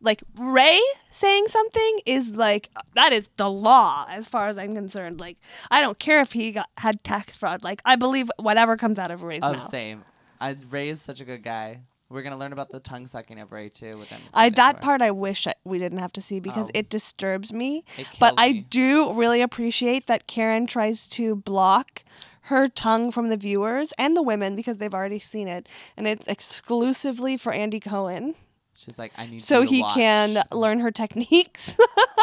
Like 0.00 0.22
Ray 0.36 0.80
saying 1.10 1.46
something 1.46 2.00
is 2.06 2.34
like 2.34 2.70
that 2.94 3.12
is 3.12 3.28
the 3.36 3.48
law 3.48 4.04
as 4.10 4.26
far 4.26 4.48
as 4.48 4.58
I'm 4.58 4.74
concerned. 4.74 5.20
Like 5.20 5.36
I 5.70 5.80
don't 5.80 5.98
care 5.98 6.20
if 6.20 6.32
he 6.32 6.50
got 6.50 6.68
had 6.78 7.04
tax 7.04 7.36
fraud. 7.36 7.62
Like 7.62 7.80
I 7.84 7.94
believe 7.94 8.28
whatever 8.36 8.76
comes 8.76 8.98
out 8.98 9.12
of 9.12 9.22
Ray's 9.22 9.42
Oh, 9.44 9.52
mouth. 9.52 9.62
same. 9.68 10.04
I, 10.40 10.56
Ray 10.70 10.88
is 10.88 11.00
such 11.00 11.20
a 11.20 11.24
good 11.24 11.44
guy. 11.44 11.82
We're 12.08 12.22
gonna 12.22 12.36
learn 12.36 12.52
about 12.52 12.70
the 12.70 12.80
tongue 12.80 13.06
sucking 13.06 13.38
of 13.38 13.52
Ray 13.52 13.68
too 13.68 13.96
with 13.96 14.10
him. 14.10 14.20
I 14.34 14.48
that 14.50 14.80
part 14.80 15.02
I 15.02 15.12
wish 15.12 15.46
I, 15.46 15.54
we 15.64 15.78
didn't 15.78 15.98
have 15.98 16.12
to 16.14 16.20
see 16.20 16.40
because 16.40 16.66
Oh. 16.66 16.72
it 16.74 16.90
disturbs 16.90 17.52
me. 17.52 17.84
It 17.96 18.08
but 18.18 18.34
I 18.38 18.52
me. 18.52 18.66
do 18.68 19.12
really 19.12 19.40
appreciate 19.40 20.08
that 20.08 20.26
Karen 20.26 20.66
tries 20.66 21.06
to 21.08 21.36
block 21.36 22.02
her 22.42 22.68
tongue 22.68 23.10
from 23.10 23.28
the 23.28 23.36
viewers 23.36 23.92
and 23.98 24.16
the 24.16 24.22
women 24.22 24.56
because 24.56 24.78
they've 24.78 24.94
already 24.94 25.18
seen 25.18 25.48
it, 25.48 25.68
and 25.96 26.06
it's 26.06 26.26
exclusively 26.26 27.36
for 27.36 27.52
Andy 27.52 27.80
Cohen, 27.80 28.34
She's 28.74 28.98
like, 28.98 29.12
I 29.16 29.26
need 29.26 29.42
so 29.42 29.62
to 29.62 29.68
he 29.68 29.82
watch. 29.82 29.94
can 29.94 30.42
learn 30.50 30.80
her 30.80 30.90
techniques 30.90 31.78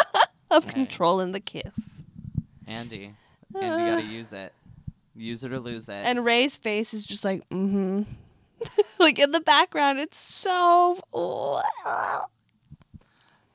of 0.52 0.68
controlling 0.68 1.32
the 1.32 1.40
kiss. 1.40 2.02
Andy, 2.68 3.14
Andy, 3.56 3.92
gotta 3.92 4.04
use 4.04 4.34
it. 4.34 4.54
Use 5.16 5.44
it 5.44 5.54
or 5.54 5.60
lose 5.60 5.88
it. 5.90 5.94
And 6.06 6.26
Ray's 6.26 6.58
face 6.58 6.94
is 6.94 7.04
just 7.04 7.24
like, 7.24 7.48
mm-hmm. 7.50 8.04
like 9.00 9.20
in 9.20 9.32
the 9.32 9.40
background, 9.40 10.00
it's 10.00 10.20
so. 10.20 11.00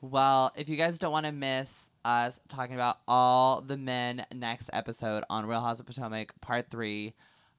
Well, 0.00 0.52
if 0.56 0.68
you 0.68 0.76
guys 0.76 0.98
don't 0.98 1.12
want 1.12 1.26
to 1.26 1.32
miss 1.32 1.90
us 2.04 2.40
talking 2.48 2.74
about 2.74 2.98
all 3.08 3.60
the 3.60 3.76
men 3.76 4.26
next 4.32 4.70
episode 4.72 5.24
on 5.30 5.46
Real 5.46 5.60
House 5.60 5.80
of 5.80 5.86
Potomac, 5.86 6.38
part 6.40 6.70
three 6.70 7.14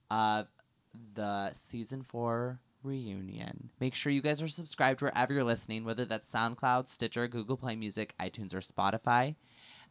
of 0.10 0.47
the 1.13 1.51
season 1.53 2.01
four 2.01 2.60
reunion, 2.84 3.69
make 3.79 3.95
sure 3.95 4.12
you 4.12 4.21
guys 4.21 4.41
are 4.41 4.47
subscribed 4.47 5.01
wherever 5.01 5.34
you're 5.34 5.43
listening, 5.43 5.84
whether 5.84 6.05
that's 6.05 6.31
SoundCloud, 6.31 6.88
Stitcher, 6.88 7.27
Google 7.27 7.58
Play 7.58 7.75
Music, 7.75 8.13
iTunes, 8.19 8.53
or 8.53 8.60
Spotify. 8.60 9.36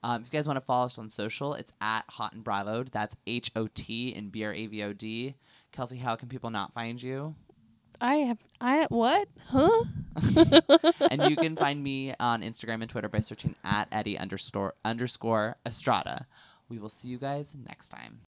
Um, 0.02 0.20
if 0.20 0.26
you 0.26 0.38
guys 0.38 0.46
want 0.46 0.58
to 0.58 0.64
follow 0.64 0.84
us 0.84 0.98
on 0.98 1.08
social, 1.08 1.54
it's 1.54 1.72
at 1.80 2.04
Hot 2.10 2.32
and 2.32 2.44
Bravoed. 2.44 2.90
That's 2.90 3.16
H 3.26 3.50
O 3.56 3.68
T 3.74 4.14
and 4.14 4.30
B 4.30 4.44
R 4.44 4.52
A 4.52 4.66
V 4.66 4.82
O 4.82 4.92
D. 4.92 5.34
Kelsey, 5.72 5.98
how 5.98 6.14
can 6.14 6.28
people 6.28 6.50
not 6.50 6.74
find 6.74 7.02
you? 7.02 7.34
I 8.00 8.16
have. 8.16 8.38
I 8.60 8.86
what? 8.88 9.28
Huh? 9.48 9.84
and 11.10 11.22
you 11.28 11.36
can 11.36 11.56
find 11.56 11.82
me 11.82 12.14
on 12.20 12.42
Instagram 12.42 12.82
and 12.82 12.88
Twitter 12.88 13.08
by 13.08 13.18
searching 13.18 13.54
at 13.64 13.88
Eddie 13.90 14.18
underscore 14.18 14.74
underscore 14.84 15.56
Estrada. 15.66 16.26
We 16.68 16.78
will 16.78 16.88
see 16.88 17.08
you 17.08 17.18
guys 17.18 17.54
next 17.54 17.88
time. 17.88 18.20